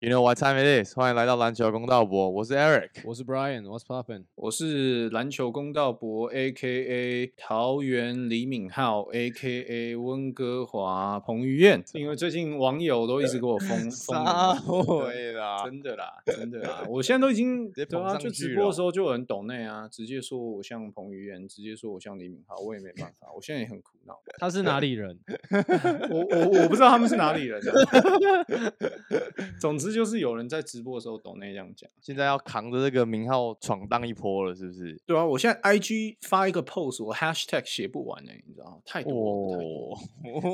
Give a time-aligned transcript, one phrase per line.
[0.00, 0.94] You know what time it is？
[0.94, 2.90] 欢迎来到篮球公道博，我是 Eric。
[3.04, 4.22] 我是 Brian，What's poppin？
[4.36, 7.32] 我是篮球公道博，A.K.A.
[7.36, 9.96] 桃园李敏镐，A.K.A.
[9.96, 11.82] 温哥华彭于晏。
[11.94, 16.84] 因为最近网友都一直给我封 封撒我会啦，真的啦，真的啦！
[16.88, 24.16] 我现在都已经接对啊，就直播的时候就有人懂内啊，直接说我像彭于晏，直接说我像李敏镐，我也没办法，我现在也很苦恼。
[24.38, 25.18] 他是哪里人？
[26.08, 27.72] 我我我不知道他们是哪里人、啊，
[29.60, 31.88] 总之就是有人在直播的时候抖内这样讲。
[32.00, 35.00] 现在要扛着这个名号闯荡一波了，是不是？
[35.06, 38.78] 对啊，我现在 IG 发一个 post，我 hashtag 写不完呢、你知道吗？
[38.84, 39.98] 太多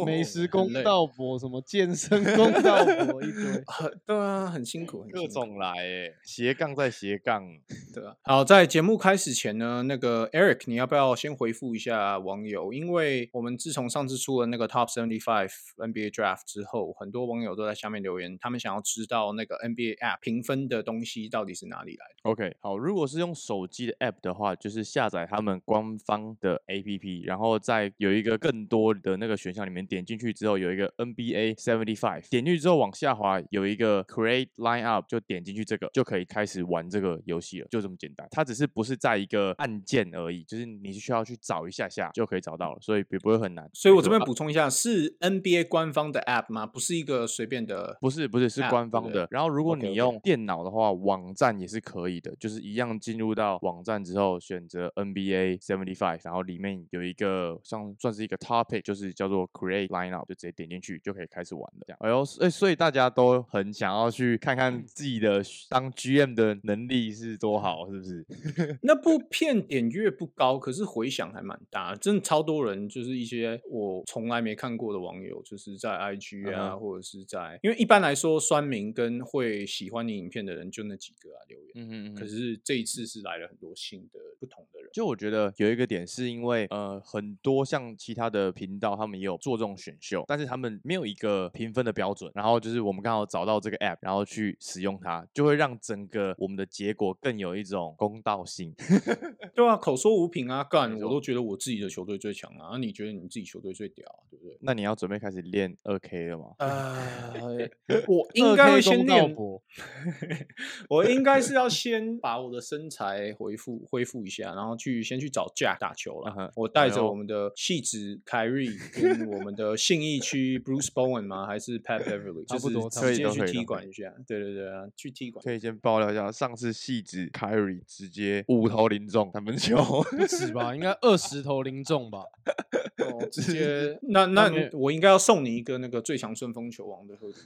[0.05, 3.63] 美 食公道博，什么健身公道博一堆。
[3.67, 7.45] 很对啊，很辛苦，各辛苦种来诶，斜杠再斜杠。
[7.93, 8.17] 对啊。
[8.23, 12.73] 好，在节目开始前呢，那个 Eric，你要不要先回复一下网友？
[12.73, 22.31] 因为我们自从上次出了那个 Top Seventy Five NBA Draft 之后，很多网友都在下面留言，他们想要知道那个 NBA App 评分的东西到底是哪里来的。
[22.31, 38.27] OK，好，如果是用手机的 App 的话，就是下载他们官方的 APP，然后在有一个更多的那个选项里面点进去之后，有一个 NBA Seventy Five，点进去之后往下滑有一个 Create Line Up，就点进去这个就可以开始玩这个游戏了，就这么简单。
[38.31, 43.69] 它只是不是在一个按键而已，就是你需要去找一下下就可以找到了，所以也不会很难。
[43.73, 46.67] 所以我这边补充一下，是 NBA 官方的 App 吗？
[46.67, 47.99] 不是一个随便的。
[48.01, 49.29] 不是不是是官方的。
[49.31, 61.85] 然后如果你用电脑的话，网站也是可以的，就是一样进入到网站之后，选择 NBA Seventy Five，然后里面有一个像算是一个 topic，就是叫做 Create Lineup，就直接点进去就可以开始玩了。
[61.87, 68.25] 这样，哎呦，所以所以大家都很想要去看看自己的当 GM 的能力是多好，是不是？
[68.83, 82.15] 那部片点阅不高，可是回响还蛮大，真的超多人，就是一些我从来没看过的网友，就是在 IG 啊，嗯或者是在，因为一般来说酸民跟会喜欢你影片的人就那几个啊留言，嗯哼嗯哼。
[82.15, 92.31] 可是这一次是来了很多新的不同的人，就我觉得有一个点是因为呃很多像其他的频道，他们也有做这种选秀，但是他们没有一个评分的标准。
[92.33, 98.73] 然后就是我们刚好找到这个 app，然后去使用它，就会让整个我们的结果更有一种公道性。
[99.53, 104.57] 对啊，口说无凭啊，干我都觉得我自己的球队最强啊，啊你觉得你自己球队最屌啊，对不对？
[104.61, 106.45] 那你要准备开始练二 K 了吗？
[106.59, 107.69] 呃，
[108.07, 109.35] 我应该会先练，
[110.89, 116.53] 我应该是要先把我的身材恢复恢复一下，然后去先去找 Jack 打球了。
[116.55, 121.47] 我带着我们的戏子凯瑞跟我们的信义区 Bruce Bowen 吗？
[121.47, 122.45] 还是 Pat Beverly？
[122.47, 124.13] 差不多直接去踢馆一下。
[124.27, 125.43] 对对对啊，去踢馆。
[125.43, 129.77] 可以先爆料一下，上次戏子 Kyrie 直接五投零中三分球，
[130.11, 130.75] 不止吧？
[130.77, 132.25] 应该二十投零中吧？
[133.05, 137.43] 哦，直接那那我应该要送你一个那个最强顺风球王的盒子。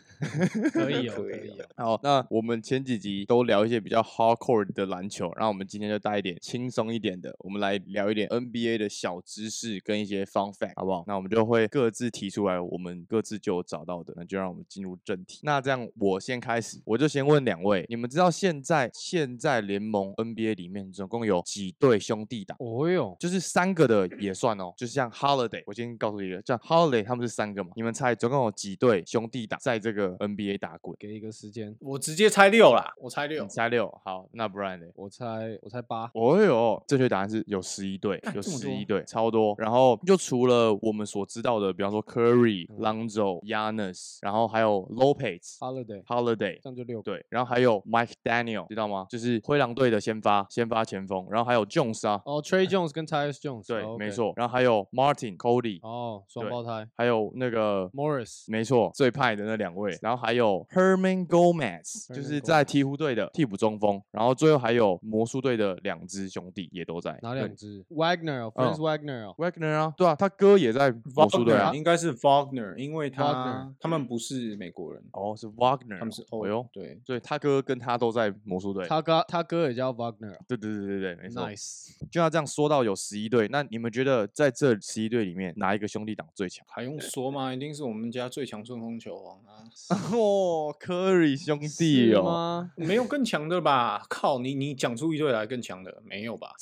[0.71, 1.65] 可以哦，可以可以哦。
[1.77, 11.05] 好，那我们前几集都聊一些比较 hardcore 的篮球，然后我们今天就带一点轻松一点的，我们来聊一点 NBA 的小知识跟一些 fun fact，好不好？
[11.07, 15.41] 那我们就会各自提出来，我们各自就找到的，那就让我们进入正题。
[15.43, 22.57] 那这样我先开始，我就先问两位，你们知道现在现在联盟 NBA 里面总共有几对兄弟党？
[22.61, 30.97] 哦哟，就是三个的也算哦，就是像 Holiday，我先告诉你一个，像 Holiday 他们是三个嘛，你们猜总共有几对兄弟党在这个 NBA 打滚？
[30.99, 33.49] 给一个时间，我直接猜六啦，我猜六你。
[33.49, 34.87] 猜六，好，那不然呢？
[34.95, 36.11] 我猜我猜八。
[36.15, 39.55] 哦哟，正确答案是有十一队，有十一队，超多。
[39.59, 42.89] 然后就除了我们所知道的，比方说 Curry、嗯。
[42.89, 47.03] Lonzo、Yanis，然后还有 Lopez、Holiday，Holiday，这样就六。
[47.03, 49.07] 对，然后还有 Mike Daniel，知道吗？
[49.11, 56.89] 就是灰狼队的先发先发前锋，然后还有 Jones 啊，哦，Trey Jones 跟 Tyus Jones，对，没错，然后还有 Martin、Cody，哦，双胞胎。
[56.97, 67.19] 还有那个 Morris，没错，最派的那两位，然后还有 Herman Gomez，就是在鹈鹕队的替补中锋，然后最后还有魔术队的两支兄弟也都在。
[67.23, 71.73] 哪两只？Wagner 哦，Franz Wagner 哦，Wagner 啊，对啊，他哥也在魔术队啊。
[71.75, 78.87] 应该是 Wagner，因为他 Wagner 他们不是美国人，哦，是 Wagner，他们是哦哎呦，对，对他哥跟他都在魔术队。
[78.87, 81.43] 他哥他哥也叫 Wagner 哦对对对对对，没错。
[81.43, 81.97] ，Nice。
[82.11, 86.65] 就要这样说到有十一队，那你们觉得在这十一队里面，哪一个兄弟党最强？
[86.69, 87.53] 还用说吗？
[87.53, 89.65] 一定是我们家最强顺风球王啊！
[90.13, 94.05] 哦，Curry 兄弟哦，没有更强的吧？
[94.09, 96.53] 靠，你你讲出一队来更强的，没有吧？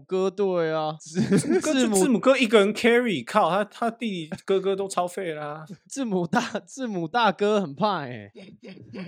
[0.00, 1.20] 哥对啊，字
[1.60, 8.30] 字母字母哥一个人 carry，靠他他弟弟哥哥都超废啦、字母大字母大哥很怕哎、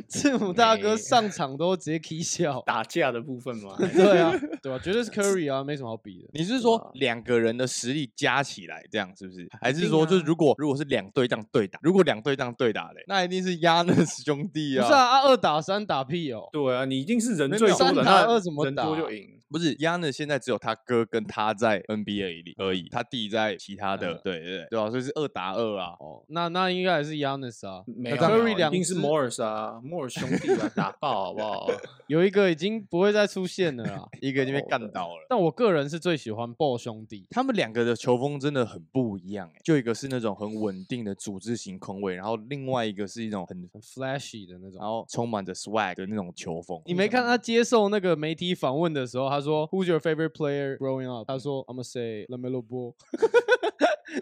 [0.09, 2.63] 字母大哥上场都直接 k 笑。
[2.67, 3.77] 打架的部分嘛。
[3.79, 4.33] 对啊，
[4.63, 6.29] 对啊， 绝对是 carry 啊，没什么好比的。
[6.33, 9.49] 你是说啊两个人的实力加起来这样是不是？
[9.61, 14.83] 还是说就是啊如果如果是两队这样对打，如果两队这样对打嘞，那一定是亚纳斯兄弟啊！
[14.83, 16.49] 不是啊，啊二打三打屁哦。
[16.53, 19.29] 对啊，你一定是人最多的，那打二怎么人多就赢。
[19.49, 25.95] 不是亚纳现在只有他哥跟他在 NBA 里而已，他弟在其他的，嗯对对对对啊，所以是二打二啊。
[26.01, 27.85] 哦，那那应该还是 Yanis 啊。
[27.87, 31.67] 那没有 Curry 两一定是支 Morris 啊，Morris 兄弟啊，打爆好不好？
[32.09, 34.09] 有一个已经不会再出现了啦。
[34.21, 35.27] 一个已经被哦干倒了。
[35.29, 37.27] 但我个人是最喜欢 Ball 兄弟。
[37.31, 44.81] 他们两个的球风真的很不一样、欸，就一个是那种很稳定的组织型空位，然后另外一个是一种很很 flashy 的那种然种。
[44.81, 46.81] 后充满着 swag 的那种球风。
[46.87, 51.26] 你没看他接受那个媒体访问的时候，他说 Who's your favorite player growing up？
[51.28, 52.94] 他说 I'm gonna say Lamelo Ball。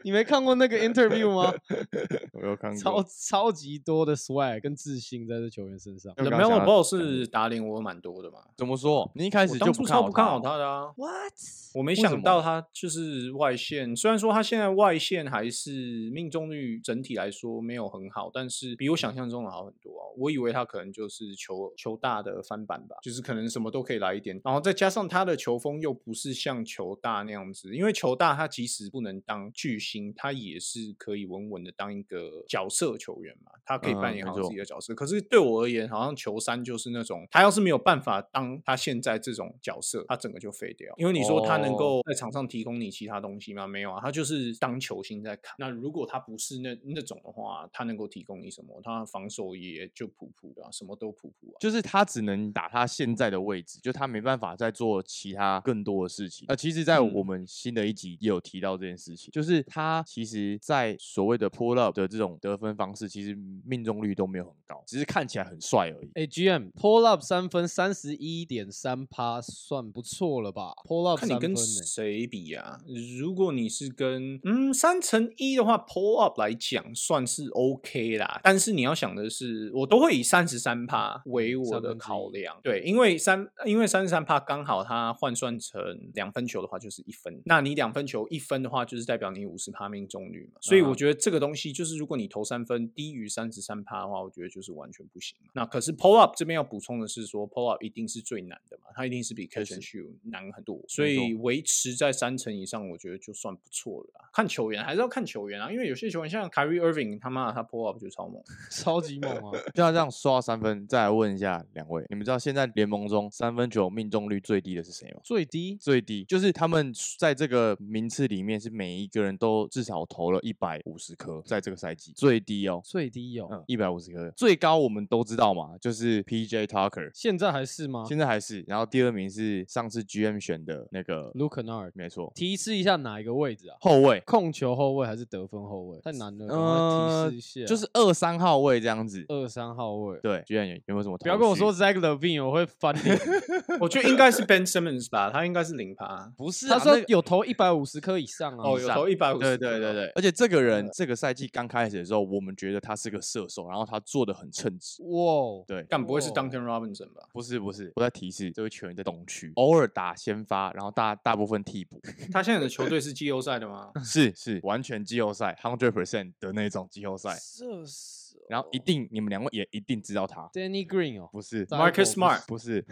[0.03, 1.53] 你没看过那个 interview 吗？
[2.33, 6.13] 我有看超过，超级多的 swag 跟自信在这球员身上。
[6.17, 8.39] 我 The 刚刚 Melo 想要 Ball 是打脸我蛮多的嘛。
[8.57, 9.11] 怎么说？
[9.15, 10.93] 你一开始就我当初超不看好不看好他的啊。
[10.97, 11.33] What？
[11.75, 20.03] 我没想到他就是外线，虽然说他现在外线还是命中率整体来说没有很好，但是比我想象中的好很多啊。
[20.19, 34.95] 我以为他可能就是球球大的翻版吧，就是可能什么都可以来一点，然后再加上他的球风又不是像球大那样子，因为球大他即使不能当巨星，他也是可以稳稳的当一个角色球员嘛，他可以扮演好自己的角色。
[34.95, 40.95] 可是对我而言，好像球三就是那种他要是没有办法当他现在这种角色，他整个就废掉。
[40.97, 43.67] 因为你说他能哦够在场上提供你其他东西吗？
[43.67, 45.57] 没有啊，他就是当球星在看。
[45.59, 48.81] 那如果他不是那那种的话，他能够提供你什么？
[48.85, 51.57] 他防守也就普普的、啊，什么都普普啊。
[51.59, 56.47] 就是他只能打他现在的位置，就他没办法再做其他更多的事情。
[56.49, 63.35] 呃，其实，在我嗯们新的一集也有提到这件事情，就是他其实，在所谓的 pull up 的这种得分方式，其实
[63.65, 66.11] 命中率都没有很高，只是看起来很帅而已。
[66.15, 71.57] 哎，GM pull up 三分三十一点三趴，算不错了吧？pull up 看你跟？
[71.57, 72.79] 谁比啊？
[73.21, 78.41] 如果你是跟嗯三乘一的话，pull up 来讲算是 OK 啦。
[78.43, 82.59] 但是你要想的是，我都会以三十三帕为我的考量。
[82.63, 85.81] 对，因为三因为三十三帕刚好它换算成
[86.15, 90.59] 两分球的话就是一分，那你两分球一分的话，就是代表你五十帕命中率嘛。
[90.61, 95.51] 所以我觉得这个东西就是，如果你投三分低于三十三帕的话，我觉得就是完全不行嘛。
[95.55, 104.29] 那可是 pull up 这边要补充的是说，pull up 一定是最难的嘛，它一定是比 catch and shoot 难很多，所以维持在三成以上，我觉得就算不错了啦。
[104.33, 108.43] 看球员还是要看球员啊，因为有些球员像 Kyrie Irving，他妈的他 pull up 就超猛。
[108.71, 109.53] 超级猛啊！
[109.75, 115.21] 就要这样刷三分，再来问一下两位，你们知道现在联盟中三分球命中率最低的是谁吗？
[115.23, 124.31] 最低最低就是他们在这个名次里面是每一个人都至少投了一百五十颗，在这个赛季最低哦，最低哦，嗯，一百五十颗。
[124.37, 126.67] 最高我们都知道嘛，就是 P.J.
[126.67, 128.65] Tucker，现在还是吗现在还是。
[128.67, 133.77] 然后第二名是上次 GM 选的那个，？Luke Kennard，没错，提示一下哪一个位置啊？
[133.81, 136.01] 后卫，控球后卫还是得分后卫？
[136.01, 137.67] 太难了，提示一下。
[137.67, 139.25] 就是二三号位这样子。
[139.29, 140.19] 二三号位。
[140.23, 141.19] 对，GM 有有没有什么？
[141.19, 143.19] 不要跟我说，Zach Levine，我会翻脸。
[143.81, 146.33] 我觉得应该是 Ben Simmons 吧，他应该是零趴。
[146.37, 148.71] 不是啊、他说有投一百五十颗以上啊。
[148.71, 149.42] 哦，有投一百五十。
[149.43, 155.03] 对对对对，，而且这个人这个赛季刚开始的时候，我们觉得他是个射手，然后他做的很称职。
[155.03, 157.23] 哇，对，但不会是哦 Duncan Robinson 吧？
[157.33, 162.01] 不是不是，我在提示这位球员在东区，偶尔打先发，然后大大部分替补，
[162.33, 163.91] 他现在的球队是季后赛的吗？
[164.05, 168.22] 是是完全季后赛 hundred percent 的那种季后赛，射手。
[168.53, 171.27] 然后一定你们两位也一定知道他，Danny Green 哦。
[171.33, 172.85] 不是 Marcus Smart 不是，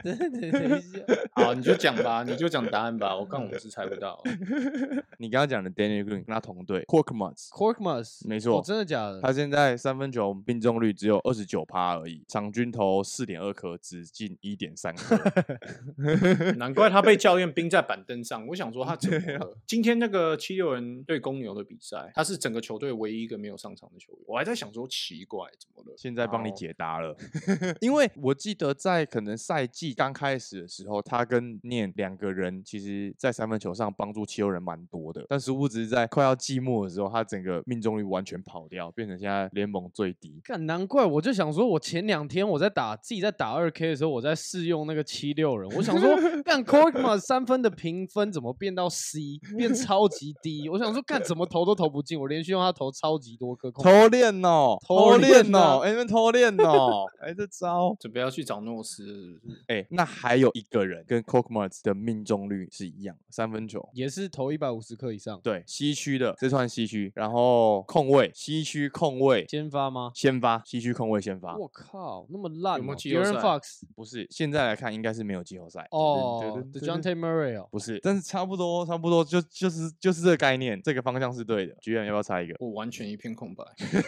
[1.36, 3.14] 好，你就讲吧，你就讲答案吧。
[3.14, 4.18] 我看我们是猜不到。
[5.20, 7.28] 你刚刚讲的 Danny Green 跟他同队 q u a r k m
[7.98, 9.20] a s 没错哦真的假的？
[9.20, 15.18] 他现在三分球命中率只有二十九趴而已，场均投四点二颗，只进一点三颗。
[16.56, 18.46] 难怪他被教练冰在板凳上。
[18.46, 19.58] 我想说他怎么了？
[19.66, 24.22] 今天那个七六人对公牛的比赛，他是整个球队唯一一个没有上场的球员。
[24.26, 25.94] 我还在想说奇怪，怎么了？
[25.96, 27.16] 现在帮你解答了，
[27.80, 40.40] 因为我记得在可能赛季刚开始的时候，他跟念两个人其实在三分球上帮助七六人蛮多的，但殊不知在快要季末的时候，他整个命中率完全跑掉，变成现在联盟最低。
[40.44, 46.08] 干，难怪我就想说，我前两天我在打自己在打二 K 的时候，我在试用那个七六人，我想说，
[46.44, 49.18] 干 Corkmas 三分的评分怎么变到 C，
[49.56, 50.68] 变超级低？
[50.68, 59.64] 我想说，干怎么投都投不进，我连续用他投超级多颗控球， 偷练哦，哦，偷偷练哦，哎，你们偷练哦， 哎，这招，准备要去找诺斯了是不是？
[59.68, 63.88] 哎，那还有一个人跟 c o k m a r t 的命中率是一样，三分球。
[63.92, 65.40] 也是投一百五十克以上。
[65.42, 70.10] 对，西区的，这算西区，然后控卫，西区控卫先发吗？
[70.14, 72.78] 先发，西区控卫先发，我靠，那么烂、哦！
[72.78, 75.86] 有没有季后赛 Fox 不是，现在来看应该是没有季后赛。
[75.90, 77.14] 哦对，The John T.
[77.14, 81.74] Murray 哦，不是，但是差不多，差不多就就是就是这个概念，这个方向是对的。
[81.80, 82.54] 居然要不要猜一个？
[82.58, 83.64] 我完全一片空白。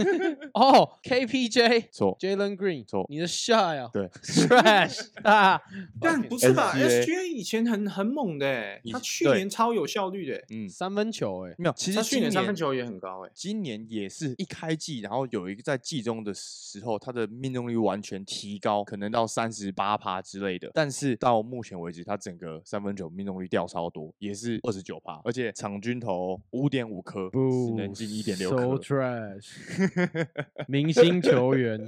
[0.57, 5.61] 哦，KPJ 错，Jalen Green，错你的 shot 呀对，，trash 啊！
[6.01, 13.31] 但不是吧 SGA？SGA 以前很很猛的他去年超有效率的欸，嗯，三分球哎，没有，其实他去年三分球也很高哎。
[13.35, 20.71] 今年也是一开季，然后有一个在季中的时候，他的命中率完全提高，可能到三十八趴之类的。
[20.73, 28.87] 但是到目前为止，他整个三分球命中率掉超多，也是二十九趴，而且场均投五点五颗，只能进一点六 So。
[28.87, 29.49] trash，
[30.69, 31.79] 明星球员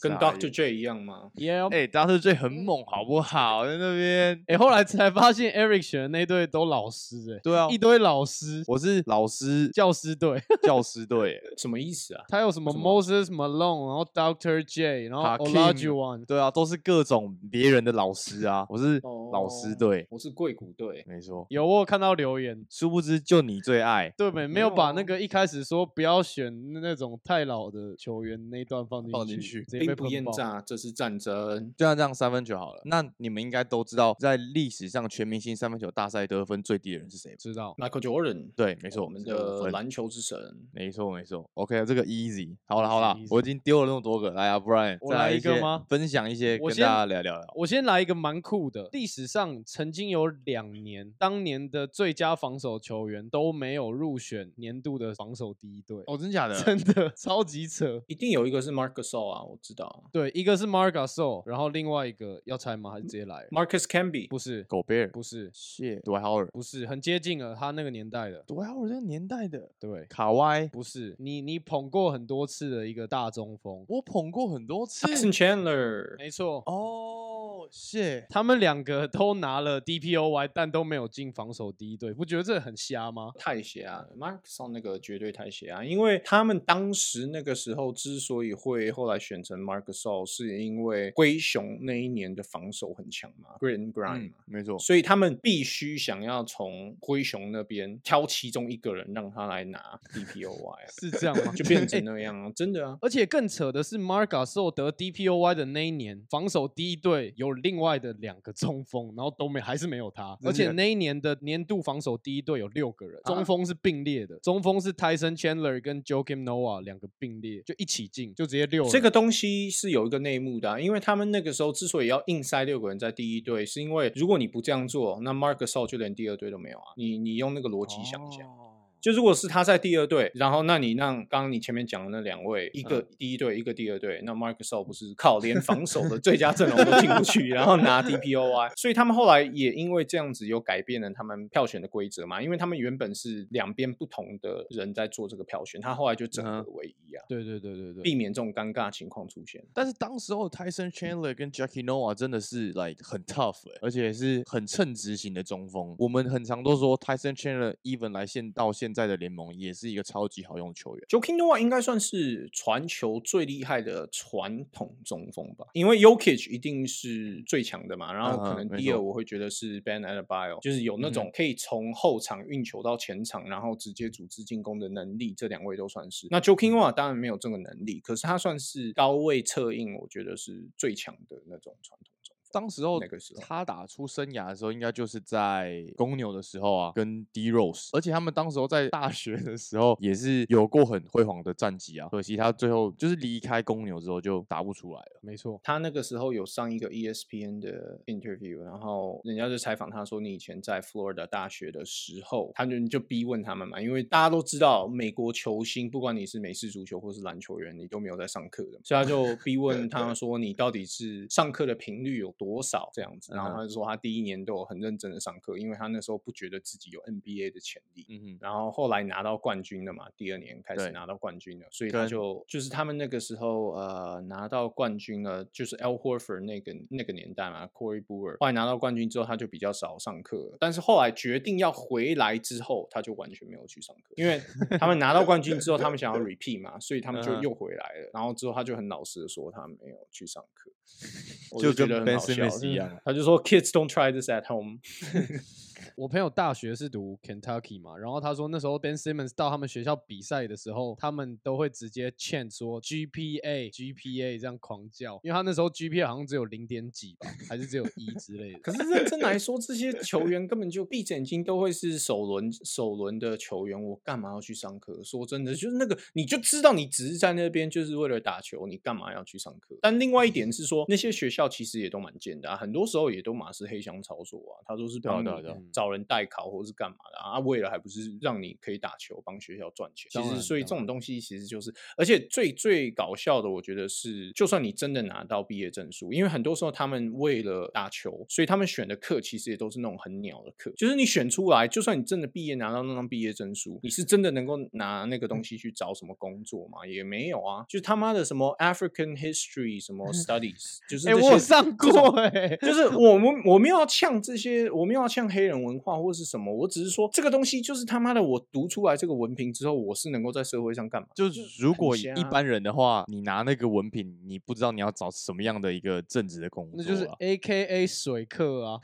[0.00, 0.42] 跟傻 Dr.
[0.44, 3.64] 眼 J 一样吗？，Yeah，哎、大特最很猛，好不好？
[3.66, 12.24] 在那边，哎，后来才发现 Eric 选的那队都老师哎，对啊一，堆老师，我是老师教师队，教师队， 什么意思啊？
[12.28, 14.62] 他有什么 Moses Malone，然后 Dr.
[14.64, 19.00] J，然后 Hakeem Olajuwon，对啊，都是各种别人的老师啊，我是
[19.34, 21.04] 老师哦队，我是贵谷队。
[21.08, 21.44] 没错。
[21.50, 24.46] 有我有看到留言，殊不知就你最爱，对没？
[24.46, 30.10] 没没有有把那啊个一开始说不要选那种太老的球员那一段放进放进去直接被兵不爆。
[30.10, 31.74] 厌诈，这是战争。
[31.76, 32.80] 就像这样三分球好了。
[32.84, 37.36] 那你们应该都知道，在历史上全明星三分球大赛得分最低的人是谁吧？
[37.40, 40.38] 知道 Michael Jordan，对，没错，我们的篮球之神。
[40.72, 41.50] 没错没错。
[41.54, 42.54] OK，这个 easy。
[42.66, 47.52] 好了好了 Easy，我已经丢了那么多个，来啊，不然我来再一个吗分享一些，跟我先大家聊聊聊。
[47.56, 56.60] 我先来一个蛮酷的，历史上曾经有两年，当年的最佳防守球员都没有入选年度的防守第一队，哦，真假的？
[56.62, 58.02] 真的超级扯。
[58.06, 60.10] 一定有一个是 Marcus Gasol 啊，我知道啊。
[60.12, 62.90] 对，一个是 Marc Gasol，然后另外一个要猜吗？
[62.90, 68.42] 还是直接来？Marcus Camby，不是，狗贝尔，不是，谢，杜海豪尔，不是，很接近了，他那个年代的。
[68.46, 75.06] 杜海豪尔这个年代的对，卡哇，不是你你捧过很多次的一个大中锋，我捧过很多次。
[75.06, 76.62] Tyson Chandler，没错。
[76.66, 83.30] 哦，谢，他们两个都拿了 DPOY，但都没有进防守第一队，不觉得这很瞎吗？
[83.38, 85.84] 太瞎啊！Marcus 那个绝对太瞎啊！
[85.84, 94.76] 因为他们当时那个时候之所以会后来选成 Marcus，是因为灰熊那一年的防守很强嘛 and Grind 嗯嘛，，没错。
[94.80, 99.78] 所以他们必须想要从灰熊那边挑其中一个人让他来拿
[100.12, 101.52] DPOY，啊 是这样吗？
[101.54, 102.50] 就变哎成那样啊！
[102.56, 102.98] 真的啊！
[103.00, 110.36] 而且更扯的是 m a r a s o 得 DPOY 的那一年，防守第一队有另外的两个中锋，然后都没还是没有他。
[110.42, 118.92] 而且那一年的年度防守第一队有六个人，啊中锋是并列的，中锋是 Tyson Chandler 跟 Joakim Noah 两个并列，就一起进，就直接六人。
[118.92, 126.94] 这个东西是有一个内幕的、啊，因为他们那个时候之所以要硬塞六个人在第一队，是因为如果你不这样做，那 Marcus 就连第二队都没有啊。
[126.96, 128.44] 你你用那个逻辑想一下。
[128.44, 128.63] 哦
[129.04, 149.62] 就如果是他在第二队，然后那你让刚刚你前面讲的那两位，一个第一队，一个第二队，那 Microsoft 不是靠连防守的最佳阵容都进不去，然后拿 DPOI，所以他们后来也因为这样子有改变了他们票选的规则嘛，因为他们原本是两边不同的人在做这个票选，他后来就整合嗯为一啊，对对对对对，避免这种尴尬情况出现。
[149.74, 155.94] 但是当时候 Tyson Chandler 跟 Jackie Noah 真的是 like 很 tough，、欸、而且是很称职型的中锋。
[155.98, 161.04] 我们很常都说 Tyson Chandler even 来现到现在的联盟也是一个超级好用的球员。
[161.08, 176.28] Joakim Noah 应该算是传球最厉害的传统中锋吧，因为 Yokich 一定是最强的嘛，然后可能第二我会觉得是 Ben Adebayo，就是有那种可以从后场运球到前场，然后直接组织进攻的能力，这两位都算是。
[176.30, 182.13] 那 Joakim Noah 当然没有这个能力，可是他算是高位策应，我觉得是最强的那种传统。
[182.54, 192.08] 当时候那个时候他打出生涯的时候，应该就是在公牛的时候啊，跟 D Rose，而且他们当时候在大学的时候也是有过很辉煌的战绩啊。
[192.10, 195.20] 可惜他最后就是离开公牛之后就打不出来了。
[195.20, 195.60] 没错。
[195.64, 213.34] 他那个时候有上一个 E ESPN 的 interview，然后人家就采访他说：“你以前在 Florida 大学的时候，他就就逼问他们嘛，因为大家都知道美国球星，不管你是美式足球或是篮球员，你都没有在上课的，所以他就逼问他 说：你到底是上课的频率有多多少这样子。
[213.34, 218.04] 然后他就说他第一年都有很认真的上课，因为他那时候不觉得自己有 NBA 的潜力。
[218.08, 234.40] 嗯哼，然后后来拿到冠军了嘛，第二年开始拿到冠军了，所以他就就是他们那个时候呃拿到冠军了，就是 Al Horford 那个那个年代嘛，Corey Brewer 后来拿到冠军之后，他就比较少上课了，但是后来决定要回来之后，他就完全没有去上课，因为
[234.78, 240.70] 他们拿到冠军之后，他们想要 repeat 嘛，所以他们就又回来了，然后之后他就很老实的说他没有去上课，
[241.52, 244.79] 我就觉得很好笑Simmons 就是一样啊他就说 Kids don't try this at home。
[245.96, 258.58] 我朋友大学是读 Kentucky 嘛，然后他说那时候 Ben Simmons 到他们学校比赛的时候，他们都会直接 chant 说 GPA GPA 这样狂叫，因为他那时候 GPA 好像只有零点几吧，还是只有一之类的。
[258.60, 265.02] 可是认真来说，这些球员根本就闭着眼睛都会是首轮首轮的球员，我干嘛要去上课？
[265.02, 269.76] 说真的，就是那个你就知道你只是在那边就是为了打球，你干嘛要去上课？
[269.80, 280.08] 但另外一点是说，那些学校其实也都蛮贱的啊，很多时候也都马是黑箱操作啊，他都是帮你对啊对啊对啊找人代考或是干嘛的啊，啊为了还不是让你可以打球，帮学校赚钱。
[280.10, 296.86] 其实所以这种东西其实就是，而且最最搞笑的，我觉得是，就算你真的拿到毕业证书，因为很多时候他们为了打球，所以他们选的课其实也都是那种很鸟的课，就是你选出来，就算你真的毕业拿到那张毕业证书，你是真的能够拿那个东西去找什么工作吗？
[296.86, 311.08] 也没有啊，就是他妈的什么 African History 什么 Studies，就是哎、我有上过哎、就是我们我们要呛这些，我们要呛黑人文化或是什么，我只是说这个东西就是他妈的，我读出来这个文凭之后，我是能够在社会上干嘛？
[311.14, 318.80] 就是如果一般人的话，你拿那个文凭，你不知道你要找什么样的一个正职的工作啊，那就是 A K A 水课啊。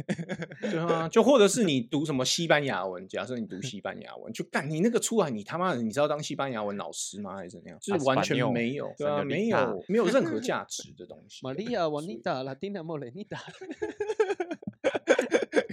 [0.60, 7.36] 对啊，就或者是你读什么西班牙文，假设你读西班牙文，就干你那个出来，你他妈的你知道当西班牙文老师吗？
[7.36, 7.78] 还是怎样？
[7.80, 11.40] 就是完全没有，对啊，没有没有任何价值的东西。
[11.42, 13.38] 玛利亚·瓦尼达、拉丁纳·莫雷尼达。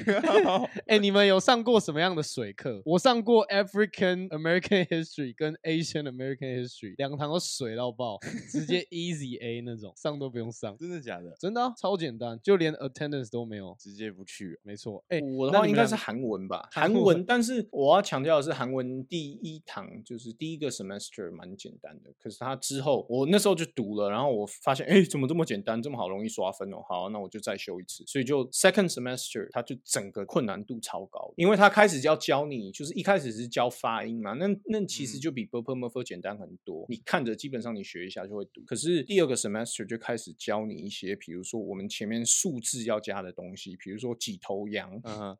[0.87, 2.81] 哎、你们有上过什么样的水课？
[2.85, 11.35] 我上过 African American History 跟 Asian American History，两堂都水到爆，直接 Easy A 那种，上都不用上，真的假的？
[11.39, 13.75] 真的、啊、超简单，就连 attendance 都没有。
[13.79, 17.23] 直接不去，没错，哎、我的话应该是韩文吧，韩文。
[17.25, 26.77] 但是我要强调的是，韩文第一堂就是第一个 semester 蛮简单的，可是他之后我那时候就读了，然后我发现，哎，怎么这么简单，这么好容易刷分哦？
[26.87, 28.03] 好，那我就再修一次。
[28.07, 38.61] 所以就 second semester 他就整个困难度超高，因为他开始要教你，就是一开始是教发音嘛，那那其实嗯就比 b u r p l e m u r p h 简单很多，你看着基本上你学一下就会读。
[38.65, 44.89] 可是第二个 semester 就开始教你一些，比如说我们前面数字要加的东西，比如说几头羊，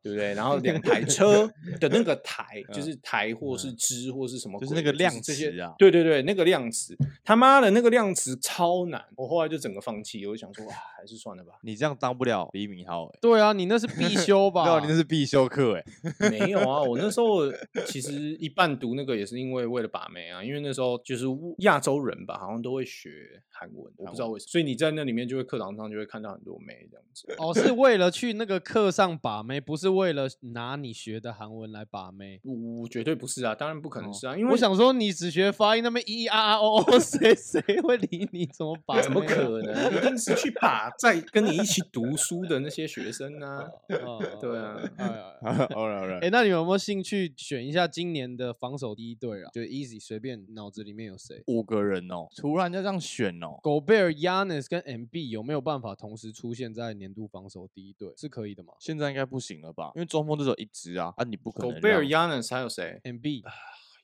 [0.02, 0.34] 对不对？
[0.34, 1.46] 然后两台车
[1.80, 11.52] 的那个台，就嗯是台或是支或是什么，就是那个量这些词啊对对对，那个量词，他妈的那个量词超难，我后来就整个放弃，我就想说，哇，还是算了吧。
[11.62, 14.64] 你这样当不了李敏镐哎，对啊，你那是必修吧？
[14.64, 15.84] 对啊，你那是必修课哎，
[16.30, 17.40] 没有啊，我那时候
[17.86, 21.26] 其实一半读那个也是因为为了把妹啊，因为那时候就是
[21.58, 27.34] 亚洲人吧，好像都会学韩文，我不知道为什么，所以你在那里面就会课堂上就会看到很多妹这样子。
[27.38, 32.40] 哦，是为了去那个课上把妹，不是为了拿你学的韩文来把妹。
[32.44, 38.46] 我绝对不是啊，当然不可能哦是啊，因为我想说，你只学发音，那边咿咿啊啊哦哦，谁谁会理你？
[38.46, 39.02] 怎么把啊？
[39.02, 39.94] 怎么可能？
[39.94, 43.64] 一定是去把在跟你一起读书的那些学生啊。
[44.04, 44.22] 哦？
[44.40, 49.50] 对啊哎呀好了好了哎，，那你有没有兴趣选一下今年的防守第一队啊？
[49.52, 51.42] 就 Easy 随便脑子里面有谁？
[51.46, 58.12] 五个人哦，突然就这样选哦，狗贝尔、Yanis 跟 MB 有没有办法同时出现在年度防守第一队？
[58.16, 59.92] 是可以的吗现在应该不行了吧？
[59.94, 63.42] 因为中锋只有一直啊，啊你不可能狗贝尔、让 Yanis 还有谁？？MB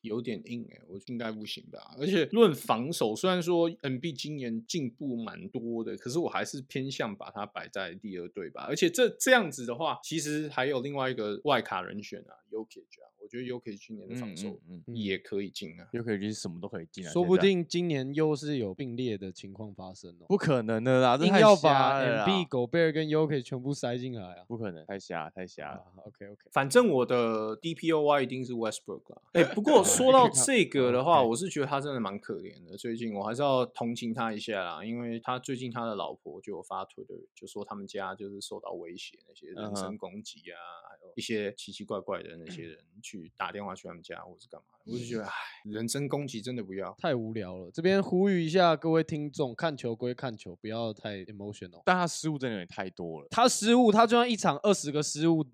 [0.03, 1.95] 有点硬哎、我应该不行吧？
[1.99, 8.67] 而且论防守，虽然说 NB 今年进步蛮多的，可是我还是偏向把它摆在第二队吧。
[8.69, 15.89] 而且这这样子的话，其实还有另外一个外卡人选啊 y o k i 啊，我觉得 y o k i 今年的防守也可以进啊。
[15.93, 20.27] 又可以就是什么都可以进来，说不定今年又是有并列的情况发生哦。
[20.29, 24.45] 不可能的啦，这硬太瞎要把了啦 MB、狗贝尔跟 Yoke 全部塞进来啊！
[24.47, 25.85] 不可能，太瞎太瞎了。
[26.07, 29.23] OK OK，反正我的 DPOY 一定是 Westbrook 啦。
[29.33, 32.77] 哎、不过说到 这个的话，我是觉得他真的蛮可怜的。
[32.77, 44.93] 最近我还是要同情他一下啦，因为他最近他的老婆就有发推的，就说他们家就是受到威胁，那些人身攻击啊，还有一些奇奇怪怪的那些人去打电话去他们家或是干嘛的。
[44.93, 45.33] 我就觉得，唉，
[45.65, 46.95] 人身攻击真的不要。
[46.99, 47.71] 太无聊了。
[47.73, 51.83] 这边呼吁一下各位听众，看球归看球，不要太 emotional。
[51.85, 53.29] 但他失误真的有点太多了。
[53.31, 55.45] 他失误，他就算一场二十个失误，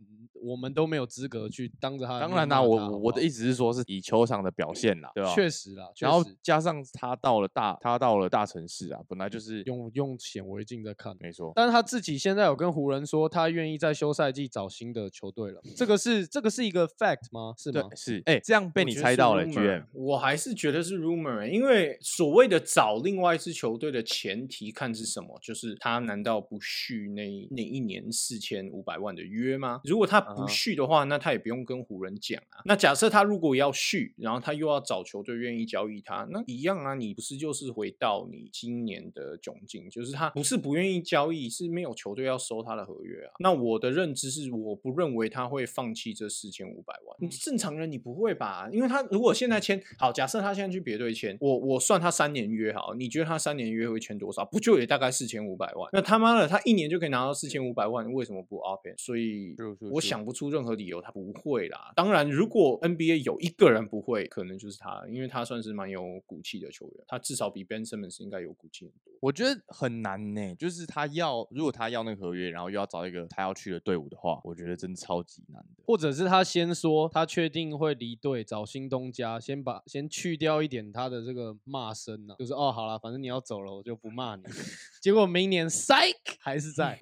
[0.44, 5.34] 我们都没有资格去当着他的当然啦，我我的意思，是说，是以球场的表现啦，对吧？
[5.34, 11.16] 确实啦，确然后加上他到了大，他到了大城市啊，本来就是用用显微镜在看。
[11.20, 15.60] 没错，但是他自己现在有跟湖人说，他愿意在休赛季找新的球队了。
[15.76, 17.54] 这个是这个是一个 fact 吗？
[17.56, 17.88] 是吗？
[17.96, 19.84] 是，哎，这样被你猜到了 rumor，GM。
[19.92, 25.38] 我还是觉得是 rumor，欸因为所谓的找另外一支球队的前提看是什么？
[25.40, 29.80] 就是他难道不续那那一年四千五百万的约吗？
[29.84, 32.62] 如果他不续的话，那他也不用跟湖人讲啊。
[32.64, 43.32] 那假设他如果要续，然后他又要找球队愿意交易他，那一样啊，你不是就是回到你今年的窘境，就是他不是不愿意交易，是没有球队要收他的合约啊。
[43.38, 47.16] 那我的认知是，我不认为他会放弃这四千五百万。
[47.20, 48.68] 你正常人你不会吧？
[48.72, 54.44] 因为他如果现在签好，假设他现在去别队签，我我算他三年约好，你觉得他三年约会签多少？
[54.44, 55.88] 不就也大概四千五百万？
[55.92, 58.94] 那他妈的，他一年就可以拿到四千五百万，为什么不 opt in？
[58.98, 59.54] 所以
[59.92, 61.92] 我想不出任何理由他不会啦。
[61.94, 69.12] 当然，如果 NBA 有一个人不会，可能就是他，因为他算是蛮有骨气的球员，他至少比 Ben Simmons 应该有骨气很多。
[69.20, 75.82] 我觉得很难呢，就是他要，如果他要那个合约，然后又要找一个他要去的队伍的话，我觉得真的超级难的。
[75.86, 84.42] 或者是他先说他确定会离队找新东家，先把先去掉一点他的这个骂声呢、就是哦好了，反正你要走了，我就不骂你。
[85.00, 86.98] 结果明年 psych 还是在，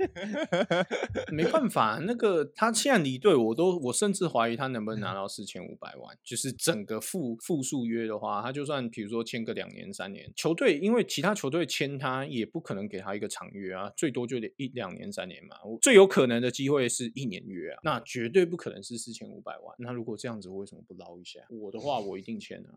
[1.32, 6.16] 没办法，那个他现在离队，我都我甚至怀疑他能不能拿到四千五百万。
[6.22, 15.56] 就是整个复复数约的话，他就算比如说签个两年、三年，球队因为其他球队签他也不可能给他一个长约啊，最多就得一两年、三年嘛。
[15.64, 19.74] 我最有可能的机会是一年约啊，那绝对不可能是四千五百万。
[19.78, 21.40] 那如果这样子，为什么不捞一下？
[21.50, 22.70] 我的话，我一定签啊。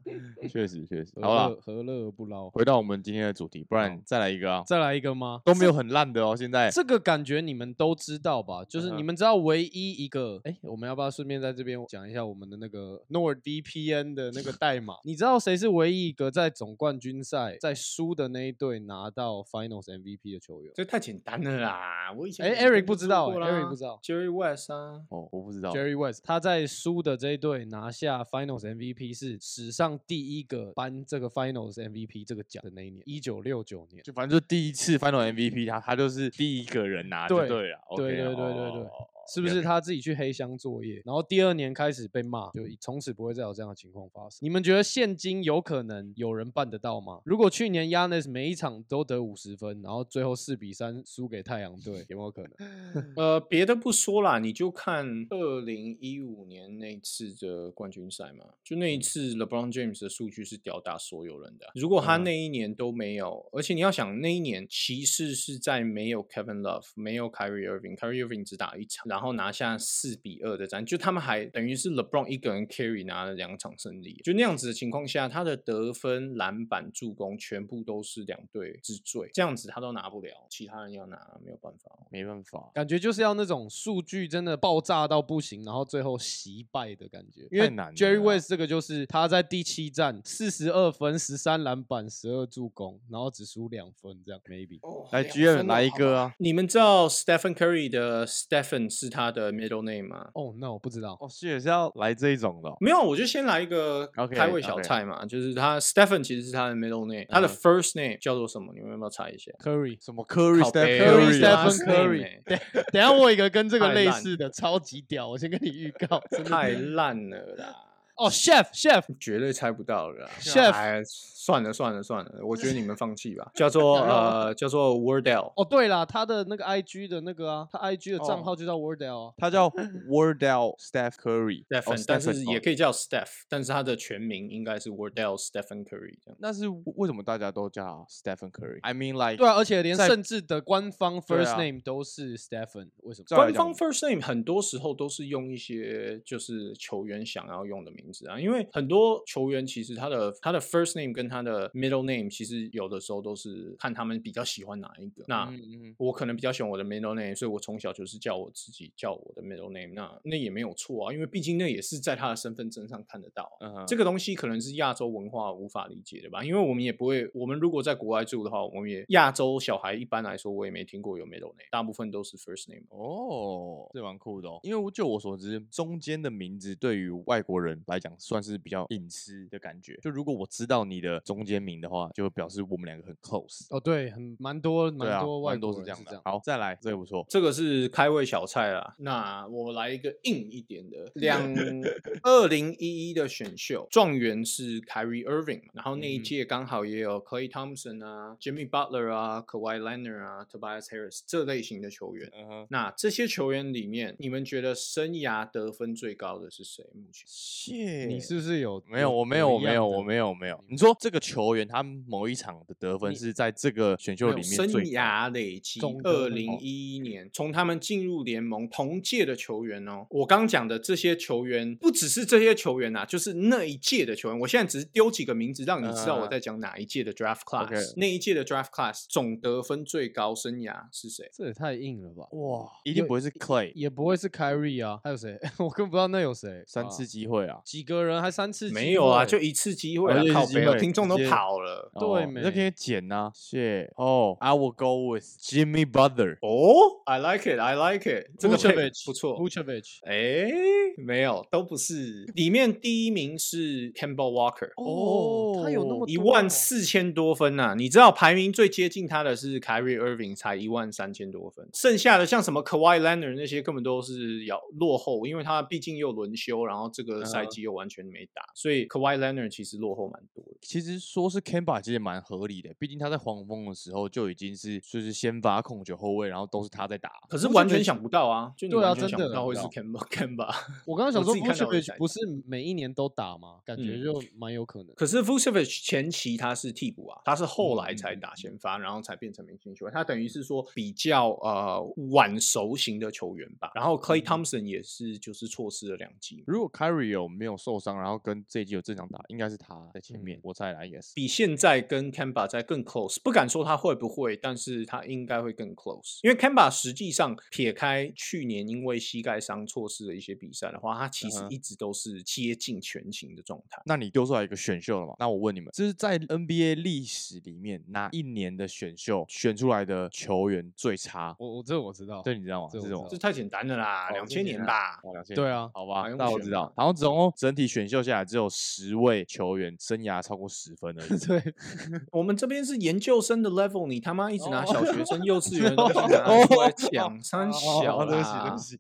[0.50, 2.50] 确 实确实，好了，何乐而不捞？
[2.50, 5.42] 回到我们今天的主题，不然再来一个啊，再来一个吗？
[5.46, 8.64] 都没有很烂的哦，现在这个感觉你们都知道吧？
[8.66, 14.96] 就是你们知道唯一一个，哎、我们要不要顺便在这边讲一下我们的那个 NordVPN 的那个 代码？
[15.04, 20.72] 你知道谁是唯一一个在总冠军赛在输的那一队拿到 Finals MVP 的球员？
[20.76, 22.12] 这太简单了啦！
[22.18, 34.04] 我以前哎，Eric 不知道，Eric 不知道 Jerry West 啊，哦，我不知道 Jerry West，他在输的这一队拿下 Finals MVP 是史上第一个颁这个 Finals MVP 这个奖的那一年，一九六九年。
[34.04, 38.92] 就反正就第一次 Final MVP，他他就是第一个人拿，就对对了，对对对对对哦
[39.34, 44.40] 是不是他自己去黑箱作业，然后第二年开始被骂，就从此不会再有这样的情况发生？
[44.42, 47.22] 你们觉得现今有可能有人办得到吗？
[47.26, 53.14] 如果去年 Yanis 每一场都得五十分，然后最后四比三输给太阳队，有没有可能？
[53.18, 61.66] 呃，别的不说啦，你就看二零一五年那次的冠军赛嘛，就那一次 LeBron James 的数据是吊打所有人的。
[61.76, 81.98] 如果他嗯那一年都没有，而且你要想那一年骑士是在没有 Kevin Love、没有 Kyrie Irving，Kyrie Irving 只打一场，然后拿下四比二的战，就他们还等于是 LeBron 一个人 carry 拿了两场胜利，就那样子的情况下，他的得分、篮板、助攻全部都是两队之最，这样子他都拿不了，其他人要拿没有办法。
[82.12, 87.48] 没办法，感觉就是要那种数据真的爆炸到不行，然后最后惜败的感觉。
[87.50, 94.80] 因为难 Jerry West 这个就是他在第七战四十二分、十三篮板、十二助攻，然后只输两分，这样 maybe。
[95.12, 100.30] 来哦两 GM 来一个啊你们知道 Stephen Curry 的 Stephen 是他的 middle name 吗？
[100.34, 101.18] 哦、那我不知道。
[101.20, 108.74] 哦，是也是要来这一种的哦，没有，我就先来一个开胃小菜嘛就是他 Stephen 其实是他的 middle name，他的嗯 first name 叫做什么？
[108.74, 109.98] 你们要不要猜一下？Curry。
[110.04, 112.60] 什么 Curry Stephen Curry，欸等
[112.92, 117.76] 等下我有一个跟这个类似的，超级屌，我先跟你预告，真的太烂了啦，
[118.18, 120.30] 哦，Chef Chef 绝对猜不到了啦。
[120.40, 123.52] Chef 哎，算了算了算了，我觉得你们放弃吧。
[123.54, 125.52] 叫做呃，叫做 Wordell，。
[125.56, 129.34] 哦，对啦，他的那个 IG 的那个啊，他 IG 的账哦号就叫 Wordell 啊。
[129.38, 129.70] 他叫
[130.10, 136.38] Wardell Steph Curry，哦 Stephen，但是也可以叫 Steph，但是他的全名应该是 Wardell Stephen Curry 这样。
[136.40, 143.26] 那是为什么大家都叫 Stephen Curry？I mean like 对啊，而且连在甚至的官方对 first 啊 name 都是 Stephen，为什么？
[143.36, 155.24] 官方 first name 很多时候都是用一些就是球员想要用的名字啊，因为很多球员其实他的他的 first name 跟他的 middle name 其实有的时候都是看他们比较喜欢哪一个。
[155.28, 155.52] 那
[155.98, 163.68] 我可能比较喜欢我的 middle name，所以我从小就是叫我自己叫我的 middle name，那那也没有错啊，因为毕竟那也是在他的身份证上看得到啊。
[163.68, 172.86] 嗯哼这个东西可能是亚洲文化无法理解的吧，因为我们也不会，我们如果在国外住的话，我们也亚洲小孩一般来说，我也没听过有 middle name，大部分都是 first name。
[172.90, 174.60] 哦，这蛮酷的哦。
[174.64, 179.98] 因为就我所知，中间的名字对于外国人来来讲算是比较隐私的感觉。
[180.02, 183.66] 就如果我知道你的中间名的话，就表示我们两个很 close。
[183.70, 186.22] 哦，对，很蛮多蛮多外蛮多国人是是这样的。
[186.26, 187.26] 好，再来，这个不错。
[187.30, 188.94] 这个是开胃小菜啦。
[189.00, 191.42] 那我来一个硬一点的，两
[192.24, 202.32] 二零一一的选秀状元是 Kyrie Irving，然后那一嗯届刚好也有 Clay Thompson 啊、Jimmy Butler 啊、Kawhi Leonard 啊、Tobias Harris 这类型的球员。
[202.70, 206.84] 那这些球员里面，你们觉得生涯得分最高的是谁？
[206.94, 210.64] 目前谢你是不是有没有，我没有，我没有，我没有没有。
[210.68, 224.40] 你说这个球员他某一场的得分是在这个选秀里面生涯累积总，得分二零哦一一年从他们进入联盟同届的球员哦，我刚讲的这些球员不只是这些球员啊，就是那一届的球员。
[224.40, 227.94] 我现在只是丢几个名字，让你知道我嗯在讲哪一届的 draft class。
[227.98, 231.30] 那一届的 draft class 总得分最高生涯是谁？
[231.34, 232.28] 这也太硬了吧？
[232.32, 235.38] 哇，一定不会是 Clay，也不会是 Kyrie 啊，还有谁？
[235.60, 236.62] 我根本不知道那有谁。
[236.62, 237.62] 啊三次机会啊。
[237.76, 241.92] 几个人还三次没有啊，就一次机会靠北哦，就一次机会听众都跑了。
[242.00, 243.92] 对哦那可以没剪呐、谢。
[243.98, 246.38] 哦、i will go with Jimmy Butler。
[246.42, 249.38] 哦，I like it，I like it，这个 Vucevic 不错。
[249.38, 250.50] Vucevic 哎，
[250.98, 252.24] 没有，都不是。
[252.34, 261.68] 里面第一名是 Campbell Walker，哦，他有那么一万四千多分呐、你知道排名最接近他的是 Kyrie Irving，才一万三千多分。
[261.74, 270.58] 剩下的像什么 Kawhi Leonard 那些根本都是要落后，因为他毕竟又轮休，然后这个赛嗯季又完全没打，所以 Kawhi Leonard 其实落后蛮多的。
[270.62, 277.12] 其实说是 Kemba 其实也蛮合理的，毕竟他在黄蜂的时候就已经是就是先发控球后卫，然后都是他在打。
[277.28, 280.56] 可是完全想不到啊，就你对啊真的想不到会是想 Kemba Kemba。
[280.86, 283.60] 我刚刚想说我自己看到我也吓 Vucevic 一不是每一年都打吗？
[283.66, 284.94] 感觉嗯就蛮有可能。
[284.96, 289.94] 可是 Vucevic 前期他是替补啊，他是后来才嗯打先发，然后才变成明星球员。
[289.94, 293.72] 他等于是说比较呃晚熟型的球员吧。
[293.74, 301.14] 然后 Clay 嗯 Thompson 也是就是错失了两季，如果 Kyrie 有没有受伤，然后跟这一季有正常打，应该是他在前嗯面，我猜啦，应该是。
[301.16, 303.18] 比现在跟 Kemba 在更 close。
[303.24, 306.20] 不敢说他会不会，但是他应该会更 close。
[306.24, 313.82] 因为 Kemba 实际上撇开去年因为膝盖伤错失的一些比赛的话，他其实一直都是接近全勤的状态。
[313.86, 315.14] 那你丢出来一个选秀了嘛？
[315.20, 321.36] 那我问你们，这是在 NBA 历史里面哪一年的选秀选出来的球员最差？
[321.40, 322.70] 我我这我知道，这你知道吗？
[322.72, 325.00] 这我知道这种这太简单了啦，哦两千年吧。
[325.04, 326.74] 哦，两千对啊，好吧那我知道。
[326.76, 331.20] 然后总共整体选秀下来，只有十位球员生涯超过十分而已。
[331.26, 331.54] 对，
[332.12, 338.80] 我们这边是研究生的 level，你他妈一直拿哦小学生、幼稚 园的东西拿出来讲，三小哦对不起，啦对不，起。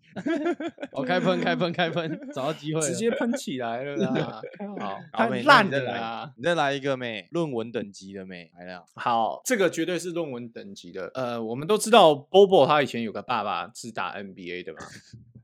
[0.91, 4.41] 我开喷开喷开喷，找到机会直接喷起来了啦！
[4.79, 6.33] 好，太烂了你再来啦！
[6.37, 8.85] 你再来一个妹，论文等级的妹来了。
[8.95, 11.11] 好，这个绝对是论文等级的。
[11.13, 14.79] 呃，我们都知道 Bobo 他以前有个爸爸是打 NBA 的嘛。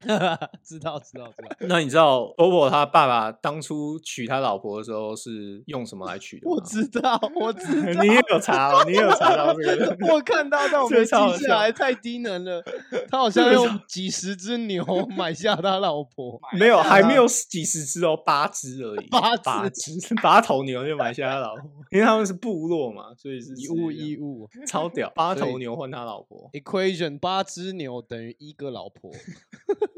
[0.02, 1.32] 知道知道知道。
[1.68, 6.56] 那你知道 OPPO 他爸爸当初娶他老婆的时候是用什么来娶的吗？
[6.56, 9.98] 我知道，我知 道，你也有查哦，你也有查到这个。
[10.12, 12.64] 我看到，但我这没记超好笑下来，太低能了。
[13.10, 14.84] 他好像用几十只牛
[15.18, 19.08] 买下他老婆，没有，还没啊有几十只哦，八只而已。
[19.10, 24.50] 八八只只，八头牛就买下他老婆，因为他们是部落嘛，所以是一物是一物。
[24.68, 29.12] 超屌，八头牛换他老婆，Equation 八只牛等于一个老婆，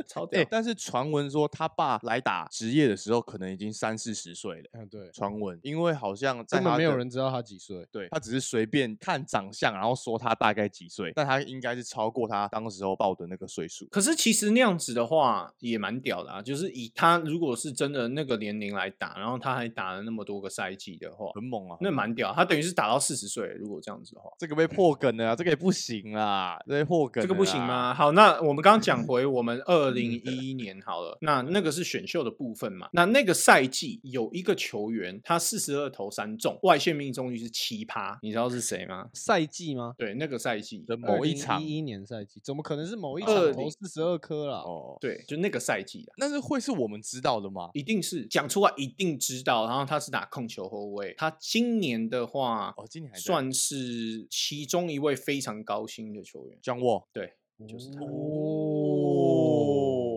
[0.08, 0.42] 超屌。
[0.42, 4.70] 哎、但是传闻说他爸来打职业的时候，可能已经三四十岁了。
[4.74, 7.88] 嗯，对，传闻，因为好像在根本没有人知道他几岁。
[7.92, 13.86] 对他只是随便看长相，然后说他大概几岁，但他应该是超过他当时候报的那个岁数。
[13.88, 21.78] 可是其实那样子的话也蛮屌的啊，就是以他如果是真的那个年龄来打，然后他还打了那么多个赛季的话，很猛啊！
[21.82, 22.32] 那蛮屌。
[22.34, 24.30] 他等于是打到四十岁，如果这样子的话。
[24.38, 27.64] 这个被破梗了啊，这个也不行啦，这被破梗，这个不行？
[27.64, 27.94] 吗？
[27.94, 32.90] 好，那我们刚刚讲回我们二嗯零一一年好了，那那个是选秀的部分嘛？
[32.94, 39.10] 那那个赛季有一个球员，他四十二投三中，外线命中率是七趴，你知道是谁吗？
[39.14, 39.94] 赛季吗？
[39.98, 44.58] 对，那个赛季的某一场一一年赛季，怎么可能是某一场投四十二颗啦？
[44.58, 46.14] 哦，对，就那个赛季的。
[46.18, 47.70] 那是会是我们知道的吗？
[47.74, 49.68] 一定是讲出来，一定知道。
[49.68, 56.58] 然后他是打控球后卫，他今年的话，哦，今年还算是其中一位非常高薪的球员。
[56.62, 57.34] 江沃对，
[57.68, 58.08] 就是他，哦，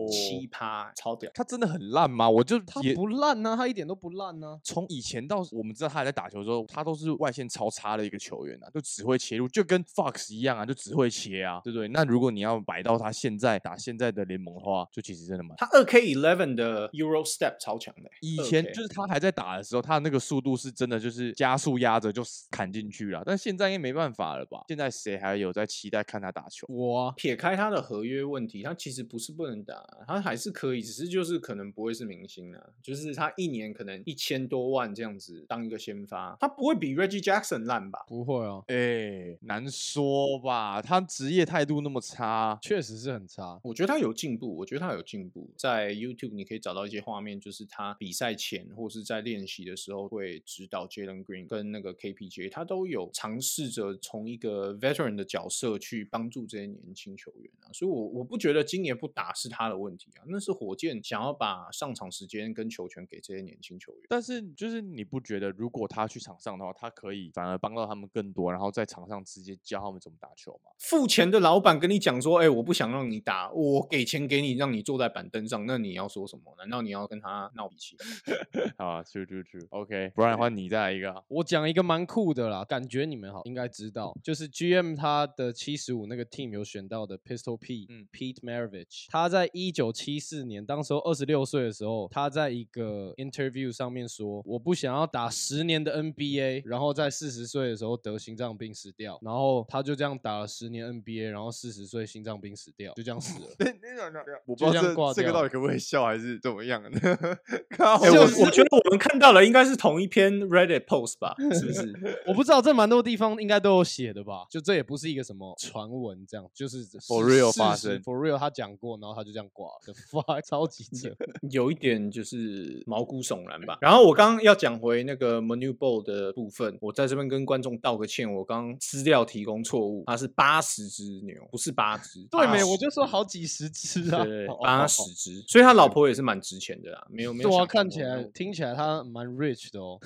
[0.07, 1.29] 七趴，超屌。
[1.33, 2.29] 他真的很烂吗？
[2.29, 4.59] 我就他也不烂呢，他一点都不烂呢。
[4.63, 11.87] 从以前到我们知道他还在打球的时候，他都是外线超差的一个球员啊，就只会切入，就跟 Fox 一样啊，就只会切啊，对不对？
[11.89, 15.55] 那如果你要摆到他现在打现在的联盟的话，就其实真的蛮。
[15.57, 24.63] 他二 K eleven 的 Euro Step 超强的欸，以前就是他还在打的时候，他那个速度是真的就是加速压着就砍进去了，但现在应该没办法了吧？
[24.67, 26.67] 现在谁还有在期待看他打球？
[26.69, 38.05] 我啊撇开他的合约问题，他其实不是不能打，啊，他还是可以，只是就是可能不会是明星啊，就是他一年可能一千多万这样子当一个先发，他不会比 Reggie Jackson 烂吧？
[38.07, 40.81] 不会啊，哎，难说吧？
[40.81, 43.59] 他职业态度那么差，确实是很差。
[43.63, 45.49] 我觉得他有进步，我觉得他有进步。
[45.57, 57.71] 在 YouTube 你可以找到一些画面，就是他比赛前或是在练习的时候会指导 Jalen Green 跟那个 KPJ，他都有尝试着从一个 veteran 的角色去帮助这些年轻球员啊。
[57.73, 64.01] 所以，我我不觉得今年不打是他的问题啊，那是火箭想要把上场时间跟球权给这些年轻球员。
[64.09, 70.71] 但是，就是你不觉得，如果他去场上的话，他可以反而帮到他们更多，然后在场上直接教他们怎么打球吗？
[70.79, 76.55] 付钱的老板跟你讲说：“哎，我不想让你打，我给钱给你，让你坐在板凳上，那你要说什么？
[76.57, 77.95] 难道你要跟他闹脾气？”
[78.77, 81.23] 好，去去去，OK，不然的话你再来一个。
[81.27, 103.49] 我讲一个蛮酷的啦，感觉你们好应该知道，就是 GM 他的七十五那个 team 有选到的 Pistol P，嗯，Pete Maravich，他在一九七四年，当时候二十六岁的时候，他在一个 interview 上面说：“我不想要打十年的 NBA，然后在四十岁的时候得心脏病死掉。”然后他就这样打了十年 NBA，然后四十岁心脏病死掉，就这样死了。
[104.47, 106.89] 我不知道这这个到底可不可以笑还是怎么样的？
[107.77, 108.01] 靠！
[108.01, 111.35] 我我觉得我们看到了应该是同一篇 Reddit post 吧？
[111.53, 111.93] 是不是？
[112.25, 114.47] 我不知道，这蛮多地方应该都有写的吧？
[114.49, 119.93] 就这也不是一个什么传闻，这样就是 for real 发生，for real 他讲过，然后他就这样挂了，
[120.25, 121.09] 发超级扯，
[121.51, 123.77] 有一点就是毛骨悚然吧。
[123.81, 132.25] 然后我刚刚要讲回那个 Manu Ball 的部分，我在这边跟观众道个歉，我刚资料提供错误，它是八十只牛，不是八只。
[132.31, 132.63] 对没？
[132.63, 134.25] 我就说好几十只啊，
[134.61, 137.65] 八十只，所以他老婆也是蛮值钱的啦，没有没有。
[137.67, 139.99] 看起来听起来他蛮 rich 的哦，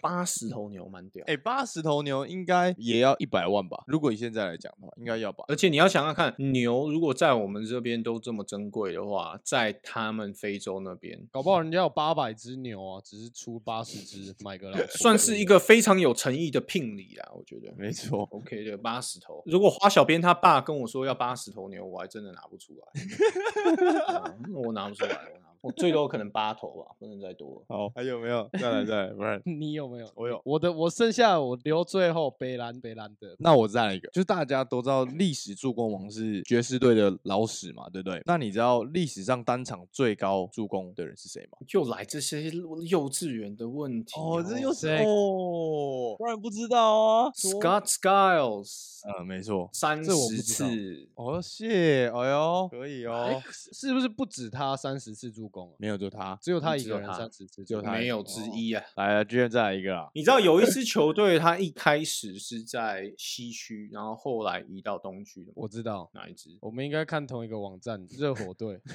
[0.00, 1.22] 八十头牛蛮屌。
[1.26, 3.84] 哎，八十头牛应该也要一百万吧？
[3.86, 5.44] 如果以现在来讲的话，应该要吧。
[5.48, 17.30] 而且你要想想看，牛如果在我们这边都这么珍贵的话，在他们非洲那边，搞不好人家有八百只牛啊，只是出八十只买个老 算是一个非常有诚意的聘礼啦。
[17.34, 19.42] 我觉得没错，OK 的八十头。
[19.46, 22.86] 如果花小编他爸跟我说要八十头牛，我还真的拿不出来，
[24.54, 25.32] 我拿不出来。
[25.34, 27.62] 我最多可能八头吧，不能再多。
[27.68, 28.48] 好，还有没有？
[28.58, 30.08] 再来再来，不然 你有没有？
[30.14, 33.36] 我有，我的我剩下我留最后北兰北兰的。
[33.38, 38.22] 那我再来一个，就是大家都知道历史助攻王是爵士队的老史嘛，对不对？
[38.24, 41.58] 那你知道历史上单场最高助攻的人是谁吗？
[41.74, 42.44] 又来这些
[42.88, 45.04] 幼稚园的问题哦，这又谁？
[45.04, 47.30] 哦，不然不知道啊。
[47.32, 51.08] Scott Skiles，嗯，没错，三十次。
[51.16, 53.42] 哦，谢，哎呦，可以哦。
[53.72, 55.49] 是不是不止他三十次助？
[55.78, 58.82] 没有，就他，只有他一个人三十次，就他没有之一啊！
[58.96, 60.08] 来了，居然再来一个啊！
[60.14, 65.52] 你知道 有一支球队，他一开始是在西区，然后后来移到东区的。
[65.54, 66.50] 我知道哪一支？
[66.60, 68.80] 我们应该看同一个网站，热火队。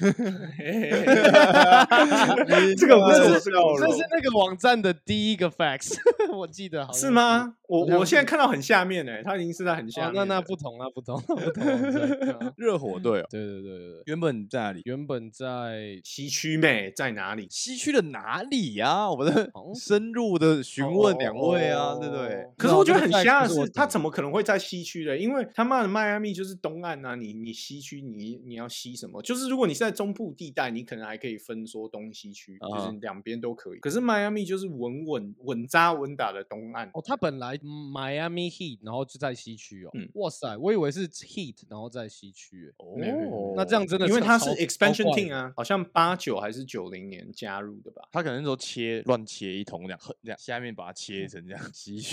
[2.76, 5.96] 这个不是，这是那个网站的第一个 facts，
[6.34, 7.56] 我记得好是吗？
[7.68, 10.14] 我我现在看到很下面呢，他已经是在很下面。
[10.14, 12.52] 那那不同，那不同，不同。
[12.56, 14.82] 热火队，对对对对，原本在哪里？
[14.84, 17.46] 原本在西区妹在哪里？
[17.50, 19.08] 西区的哪里呀？
[19.10, 22.46] 我们 深入的询问两位啊，对不对？
[22.58, 25.16] 可是我觉得很瞎的是，他怎么可能会在西区的？
[25.16, 29.22] 因为他妈的迈阿密就是东岸啊，你你西区你你要西什么？
[29.22, 33.78] 就是如果你是在中部地带，你可能还可以分说东西区，就是两边都可以。
[33.78, 37.56] 可是迈阿密就是稳稳稳扎稳打的东岸哦，他本来。
[37.56, 39.90] Miami Heat，然后就在西区哦。
[39.94, 42.72] 嗯，哇塞，我以为是 Heat，然后在西区。
[42.76, 48.02] 哦，那这样真的，因为他是 Expansion Team 啊，好像八九还是九零年加入的吧？
[48.12, 51.62] 他可能说切乱切一通这样，这样下面把它切成这样。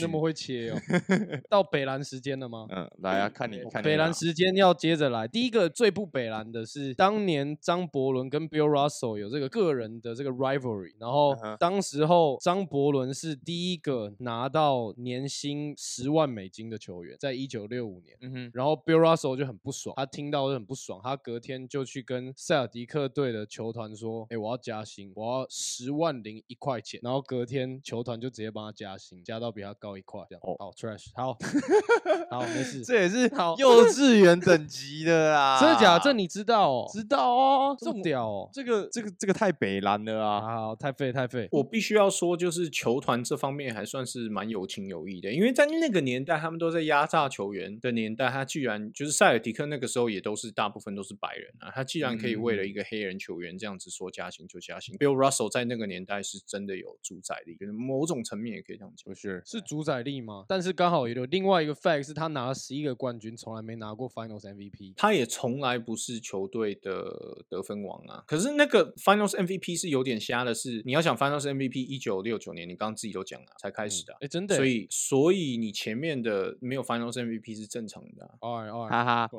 [0.01, 0.77] 那么会切哦？
[1.49, 2.67] 到北蓝时间了吗？
[2.69, 5.27] 嗯，来啊，看你看北蓝时间要接着来。
[5.27, 15.23] 第一个最不北蓝的是当年张伯伦跟 Bill Russell 有这个个人的这个 rivalry，然后当时候张伯伦是第一个拿到年。
[15.33, 30.41] 薪十万美金的球员，在一九六五年，嗯哼，然后 Bill Russell 就很不爽，他听到就很不爽，他隔天就去跟塞尔迪克队的球团说：“哎，我要加薪，我要十万零一块钱。”然后隔天球团就直接帮他加薪，加到比他高一块，这样。
[30.43, 31.37] 哦，好，Trash，好，
[32.31, 35.99] 好，没事， 这也是好幼稚园等级的啦， 真的假？
[35.99, 36.69] 这你知道？
[36.69, 36.89] 哦？
[36.91, 38.27] 知道哦，这么屌？
[38.27, 40.41] 哦，这个，这个，这个太北蓝了啊！
[40.41, 41.47] 好，太废，太废。
[41.51, 45.31] 我必须要说，就是球团这方面还算是蛮有情有义的。
[45.31, 54.95] 因为在那个年代，他们都在压榨球员的年代，他居然就是塞尔迪克那个时候也都是大部分都是白人啊，他既然可以为了一个黑人球员这样子说说加薪就加薪。
[54.97, 59.05] Bill Russell 在那个年代是真的有主宰力，某种层面也可以这样讲。
[59.05, 60.45] 不是是主宰力吗？
[60.47, 64.93] 但是刚好也有另外一个 fact 是他拿了十一个冠军，从来没拿过 Finals MVP。
[64.97, 68.23] 他也从来不是球队的得分王啊。
[68.27, 79.29] 可是那个 Finals MVP 是有点瞎的是，你要想 Finals MVP 一九六九年，你刚刚自己都讲了才开始的啊、哎，真的，所以所以你前面的没有 Finals MVP 是正常的啊、哎哎，哈哈，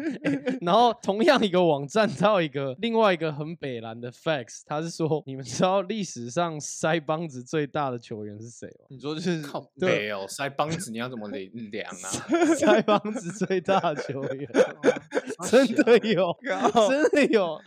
[0.62, 8.86] 然后同样一个网站，到一个另外一个很北蓝的 facts，他是说，你们知道历史上腮帮子最大的球员是谁吗？
[8.88, 12.06] 你说就是靠对背哦，腮帮子你要怎么量量啊？
[12.58, 14.48] 腮帮子最大的球员，
[15.50, 16.36] 真的有，
[16.88, 17.58] 真的有，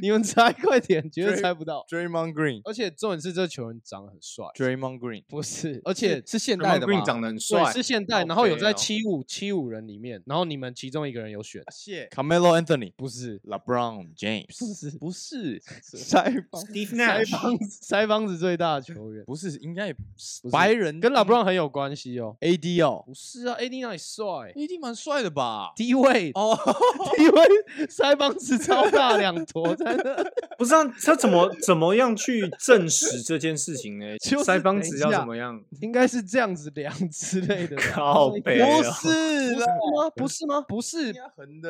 [0.00, 1.84] 你们猜快点，绝对猜不到。
[1.88, 2.60] Draymond Green。
[2.64, 7.04] 而且重点是这球员长得很帅，Draymond Green 不是，而且是现代的 Green？
[7.04, 15.60] 长得很对帅，是现代，然后有在七五七五人里面，然后你们其中一个人有选，谢 Carmelo Anthony、不是，LeBron James，是，不是
[15.92, 22.36] 腮帮，Steve 腮帮子腮帮子最大的球员，不是应该也不是白人跟 LeBron 很有关系哦。
[22.40, 26.56] AD 哦不是啊，AD 那里帅，AD 蛮帅的吧？？D 位哦，，
[27.16, 30.24] D 位腮帮子超大两坨在那，
[30.58, 34.16] 不是啊，他怎么怎么样去证实这件事情呢？
[34.18, 35.60] 就是腮帮子要怎么样？
[35.80, 37.82] 应该是这样子量之类的吧。
[37.92, 40.10] 靠背不哦是啦吗？
[40.16, 40.60] 不是吗？
[40.68, 41.12] 不是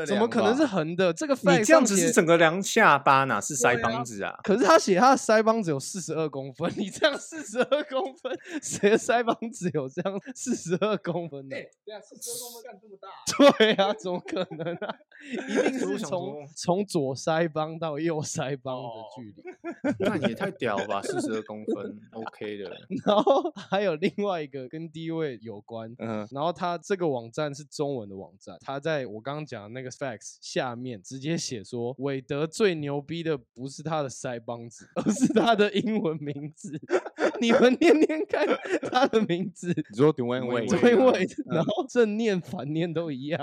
[0.06, 0.62] 怎么可能是？
[0.66, 1.12] 横的？
[1.12, 4.38] 这个你这样子是整个量下巴，哪是腮对啊帮子啊？
[4.42, 11.56] 可是他写他的腮帮子有四十二公分，你这样四十二公分，谁的腮帮子有这样四十二公分呢？
[11.84, 14.96] 对啊，四十二公分干这么大，对啊，怎么可能啊？
[15.22, 19.42] 一定是从从左腮帮到右腮帮的距离。
[20.00, 22.70] 那也太屌了吧，四十二公分，OK 的。
[23.06, 36.80] 然后还有另外一个跟低位有关，嗯，然后他这个网站是中文的网站，他在我刚刚讲的那个 facts 下面直接写说，韦德最牛逼的不是他的腮帮子，而是他的英文名字。
[37.40, 38.46] 你们念念看
[38.90, 43.40] 他的名字，你说 Dwayne Dwayne Wade，然后正念反念都一样，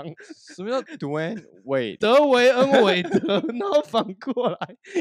[0.56, 1.98] 什么叫 Dwayne Wade？
[1.98, 4.58] 德维恩韦德，然后反过来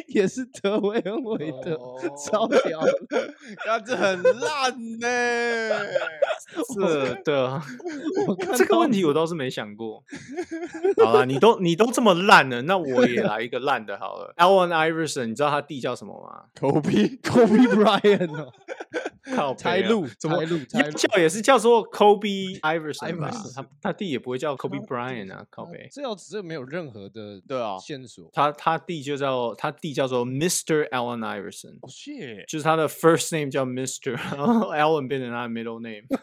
[0.07, 1.77] 也是德维恩韦德，
[2.17, 2.93] 超屌的。
[3.65, 5.07] 他这很烂呢。
[6.73, 7.61] 是的，
[8.27, 10.03] 我看这个问题我倒是没想过。
[10.97, 14.33] 好了，你都你都这么烂了，那我也来一个烂的好了。
[14.37, 18.51] Allen Iverson，你知道他弟叫什么吗？Kobe Kobe Bryant 哦，
[19.35, 20.57] 靠猜路，怎么猜路。
[20.91, 25.87] 叫也是叫做 Kobe Iverson 吧他他弟也不会叫 Kobe Bryant 啊，靠背。
[25.91, 28.29] 这要这没有任何的对啊线索。
[28.33, 30.89] 他他弟就叫他弟叫做 Mr.
[30.89, 36.07] Allen Iverson，哦 shit，就是他的 first name 叫 Mr， 然后 Allen 变成他的 middle name。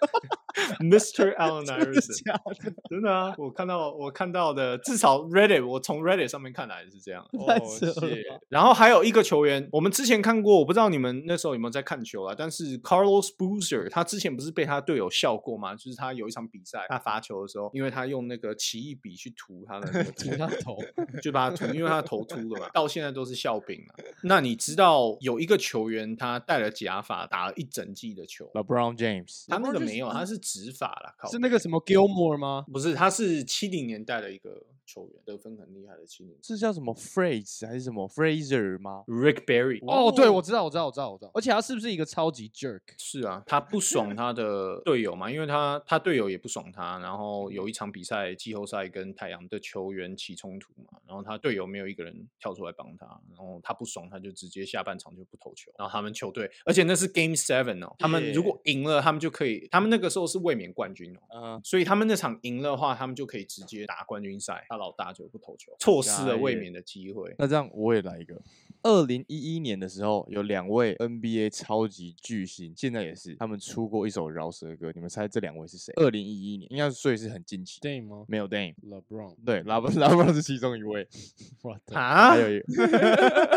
[0.81, 1.37] Mr.
[1.37, 2.41] Allen Iverson，
[2.89, 7.23] 真的啊，我看到我看到的，至少 Reddit 我从 Reddit 上面看来是这样。
[7.33, 7.47] 哦
[7.79, 12.35] 扯了 shit 吧然后还有一个球员，我们之前看过，我不知道你们那时候有没有在看球啊？
[12.37, 15.75] 但是 Carlos Boozer 他之前不是被他队友笑过吗？
[15.75, 20.77] 就是他有一场比赛，他罚球的时候，因为他用那个奇异笔去涂他的那个 涂他头，
[21.23, 23.95] 就把他涂，因为他头秃了嘛，到现在都是笑柄啊。
[24.23, 32.65] 那你知道有一个球员他戴了假发打了一整季的球，LeBron James，他那个没有，他是直发啦，靠是那个什么 Gilmore 吗？
[32.73, 36.35] 不是，他是七零年代的一个球员，得分很厉害的七零。
[36.43, 41.31] 是叫什么 Phrase 还是什么 Fraser 吗？Rick Barry 哦，对，我知道，我知道，我知道，我知道。
[41.35, 42.81] 而且他是不是一个超级 jerk？
[42.97, 61.21] 是啊，他不爽他的队友嘛，因为他他队友也不爽他，然后有一场比赛季后赛跟太阳的球员起冲突嘛，然后他队友没有一个人跳出来帮他，然后他不爽，他就直接下半场就不投球，然后他们球队，而且那是 Game Seven 哦，他们如果赢了，他们就可以，他们那个时候是卫冕冠军哦。
[61.35, 64.65] 嗯，所以他们那场赢的话，他们就可以直接打冠军赛。
[64.77, 67.35] 他老大就不投球，错失了卫冕的机会。
[67.39, 68.41] 那这样我也来一个。
[68.87, 75.93] 二零一一年的时候，有两位 NBA 超级巨星，现在也是，他们出过一首饶舌歌，你们猜这两位是谁？
[75.97, 77.81] 二零一一年，应该所以是很近期。
[77.81, 78.25] Dame 吗？
[78.29, 81.07] 没有 Dame，？LeBron，对，LeBron 是其中一位，
[81.93, 82.31] 啊？
[82.31, 82.67] 还有一个。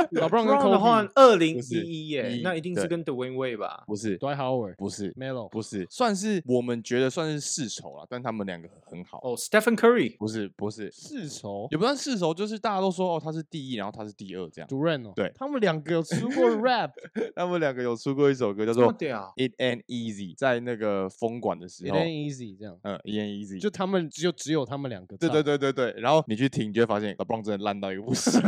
[0.09, 2.89] LeBron 跟 Brown 的话 Kobe，，二零一一耶，那一定是对。
[2.89, 3.83] 跟 Dwayne Wade 吧？
[3.85, 4.17] 不是。
[4.17, 5.13] Dwight Howard，不是。
[5.13, 9.19] Melo，不是，算是我们觉得算是世仇了，但他们两个很好。
[9.23, 11.67] 哦，Stephen Curry，不是不是，世仇？
[11.69, 14.67] 也不算世仇，就是大家都说哦他是第一，然后他是第二这样。
[14.67, 15.31] ，Duran 哦，对。
[15.35, 16.91] 他们两个有出过 rap，
[17.35, 28.41] 他们两个有出过一首歌叫做《屌，It Ain't Easy》，在那个封馆的时候 It 候，ain't easy 这样，嗯，《It Ain't Easy》就他们就只有他们两个对对，对对对，然后你去听，你就会发现 LeBron 真的烂到一个不行。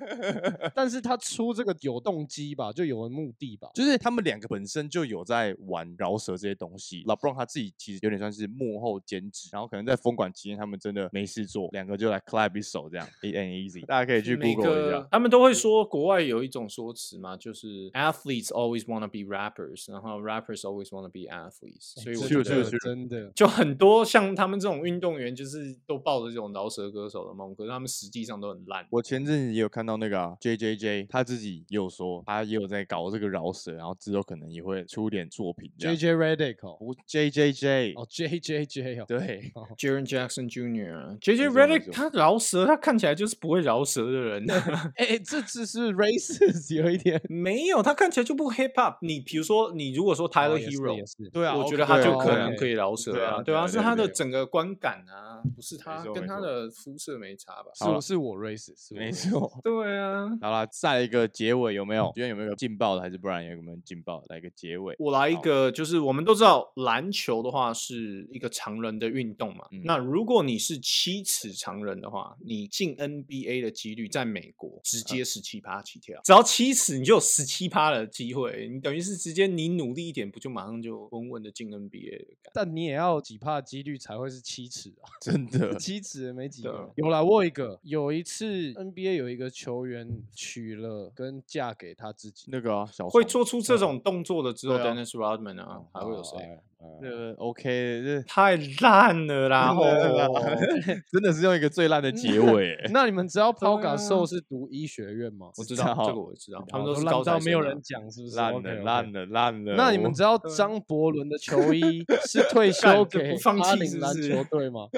[0.74, 15.06] 但是他出这个有动机吧，就有了目的吧，就是他们两个本身就有在玩饶舌这些东西，LeBron 他自己其实有点算是幕后兼职，然后可能在封馆期间他们真的没事做，两个就来 clap 一首这样，It Ain't Easy，大家可以去 Google 一下。
[15.10, 23.30] 他们都会说国外有一种说辞嘛，就是 athletes always want to be rappers，然后 rappers always want to be athletes，所以我是觉得真的。
[23.34, 28.86] 就很多像他们这种运动员，就是都抱着这种饶舌歌手的梦，可是他们实际上都很烂。
[28.90, 40.50] 我前阵子也有看到那个、啊、J J J，他自己也有说，他也有在搞这个饶舌，然后之后可能也会出点作品 J J Redick 哦，不 J J J，、哦 J J J 哦，对， Jaren Jackson
[40.50, 44.48] Jr.、JJ 没错没 Redick，他饶舌，他看起来就是不会饶舌的人。
[44.96, 47.20] 哎、哎这只是 racist 有一点。
[47.28, 48.96] 没有，他看起来就不 hip hop。
[49.02, 57.70] 你比如说，你如果说 Tyler Hero，、也是对啊，我觉得他就哦可能可以饶舌对啊啊，对啊，是他的整个观感啊，不是他跟他的肤色没差吧？
[57.74, 59.50] 是不是我 racist，是没错。
[59.64, 62.10] 对啊，好了，再来一个结尾有没有？
[62.14, 64.26] 今天有没有劲爆的，还是不然有没有劲爆的？
[64.28, 64.94] 来一个结尾。
[64.98, 69.64] 我来一个，就是我们都知道篮球的话是一个常人的运动嘛。
[69.72, 82.26] 嗯那如果你是七尺常人的话，你进 NBA 的几率在美国直接十七趴起跳，只要七尺你就有十七趴的机会，你等于是直接你努力一点，不就马上就稳稳的进 NBA？
[82.54, 85.76] 但你也要几趴几率才会是七尺啊， 真的。
[85.78, 86.90] 七尺也没几个。
[86.96, 94.94] 有啦，我有一个，有一次 NBA 有一个球员娶了跟嫁给他自己，那个啊，小会做出这种动作的只有对啊。
[94.94, 96.58] Dennis Rodman 啊，还会有谁？
[96.80, 96.86] 哎？
[96.86, 99.74] 哎那个 OK，这太烂了啦！
[101.10, 102.90] 真的是用一个最烂的结尾 欸。
[102.92, 105.48] 那你们知道 p 对 o g a 啊 s o 是读医学院吗？
[105.56, 108.36] 我知知道道这个我知道，他们哦都是高烂到没有人讲，是不是？
[108.36, 109.74] 烂了，烂了，烂了。
[109.76, 114.88] 那你们知道张伯伦的球衣是 退休给哈林篮球队吗？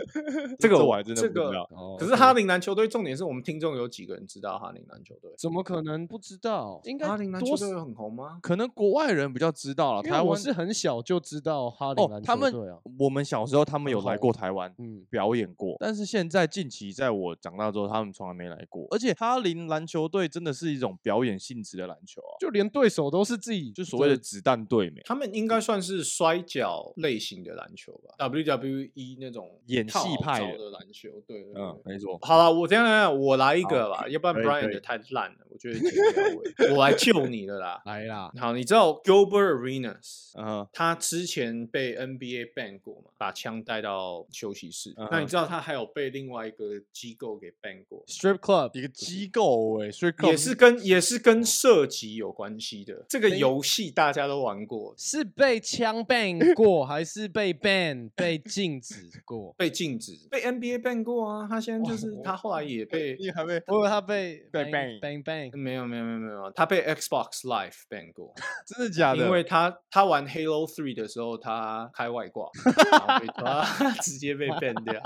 [0.59, 1.68] 这个我还真的不知道。
[1.72, 5.31] 哦可是哈林篮球队，重点是我们听众有几个人知道哈林篮球队？
[5.39, 6.81] 怎么可能不知道？
[6.85, 8.39] 应该哈林篮多球队很红吗？
[8.43, 12.79] 可能国外人比较知道了，台湾是很小就知道哈林哦篮，他们球队啊。
[12.99, 14.75] 我们小时候他们有来过台湾。
[14.79, 18.87] 嗯，表演过，但是现在近期在我长大之后，他们从来没来过。
[18.91, 25.01] 而且哈林篮球队真的是一种表演性质的篮球啊，就连对手都是自己，就所谓的子弹队没。
[25.05, 31.09] 他们应该算是摔跤类型的篮球吧，WWE 那种演戏派的招的篮球。
[31.27, 32.18] 对，对嗯，没错。
[32.23, 35.81] 好了，我这样来，我来一个吧，要不然可以 Brian 可以的太烂了，我觉得
[36.75, 37.83] 我来救你了啦。
[37.85, 38.31] 来啦。
[38.39, 40.33] 好，你知道 Gilbert Arenas？
[40.37, 44.95] 嗯哼，他之前被 NBA ban 过嘛，把枪带到休息室。
[45.11, 53.05] 那你知道他还有被另外一个机构给 ban 过，Strip Club 一个机构哎、所以也是跟也是跟射击有关系的。
[53.09, 58.95] 这个游戏大家都玩过，是被枪 ban 过，还是被 ban 被禁止
[59.25, 59.55] 过？
[59.57, 61.47] 被禁止，被 NBA ban 过啊。
[61.49, 65.57] 他现在就是他后来也被你还没我以为他被 ban bang bang。
[65.57, 68.35] 没有没有没有没有，他被 Xbox Live ban 过，
[68.67, 69.25] 真的假的？
[69.25, 71.49] 因为他他玩 Halo Three 的时候他
[71.94, 72.48] 开外挂，
[72.92, 75.01] 然后被他 直接被 ban 掉。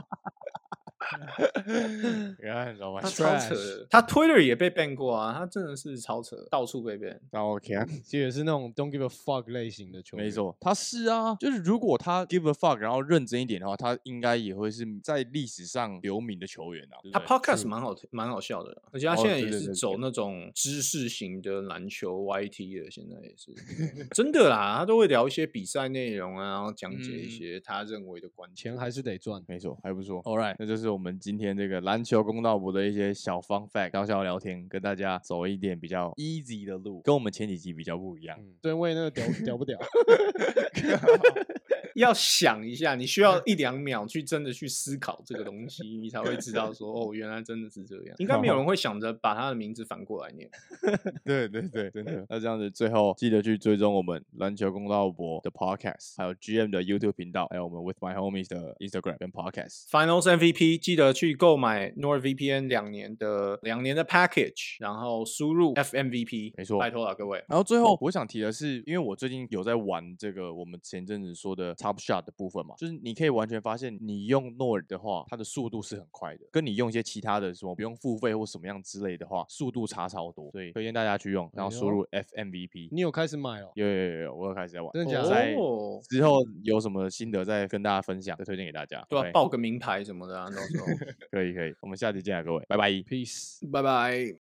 [2.41, 7.19] 你看老板他超扯的，他 Twitter 也被 ban 过啊，他真的是超扯，到处被 ban。
[7.31, 10.27] 那 OK 啊，这也是那种 don't give a fuck 类型的球员。
[10.27, 16.97] 没，错，他是啊，就是如果他 give a fuck，然后认真一点的话，他应该也会是在历史上留名的球员啊。
[17.13, 23.53] 他 podcast 蛮好蛮好笑的，而且他哦现在也是走那种知识型的篮球 YT 的，现在也是
[24.15, 28.55] 真的啦，他都会聊一些比赛内容啊，然后讲解一嗯些他认为的观点。
[28.57, 29.43] 钱还是得赚。
[29.47, 30.23] 没错，还不错。
[30.25, 38.38] All right，那就是我们今天这个篮球公道博的一些小 fun fact，小小聊天，跟大家走一点比较 easy 的路，跟我们前几集比较不一样。
[38.40, 39.76] 嗯，对位那个屌屌不屌？
[41.95, 48.16] 要想一下，你需要一两秒去真的去思考这个东西，你才会知道说哦，原来真的是这样。
[48.18, 50.49] 应该没有人 会想着把他的名字反过来念。
[51.24, 52.26] 对对对，真的。
[52.30, 59.88] 那这样子，最后记得去追踪我们篮球公道博的 podcast，还有 GM 的 YouTube 频道，还有我们 With My Homies 的 Instagram 跟 podcast。
[59.90, 67.45] Finals MVP 记得去购买 NordVPN 两年的两年的 package，然后输入 FMVP，没错拜托了各位。
[67.49, 82.89] 然后最后我想提的是，因为我最近有在玩这个我们前阵子说的 Top Shot 的部分嘛，就是你可以完全发现，你用 Nord 的话，它的速度是很快的，跟你用一些其他的什么不用付费或什么样之类的话，速度差超多，所以推荐大家去用，然后输入 FMVP。
[82.91, 83.70] 你有开始买哦？
[83.74, 89.05] 有有有有，我有开始在玩，真的假的在哦，之后有什么心得再跟大家分享，再推荐给大家。
[89.11, 90.87] 对啊报个名牌什么的啊，到时候。
[91.30, 92.91] 可以可以，我们下期见啊，各位，拜拜。
[92.91, 93.70] Peace。
[93.70, 94.43] 拜拜。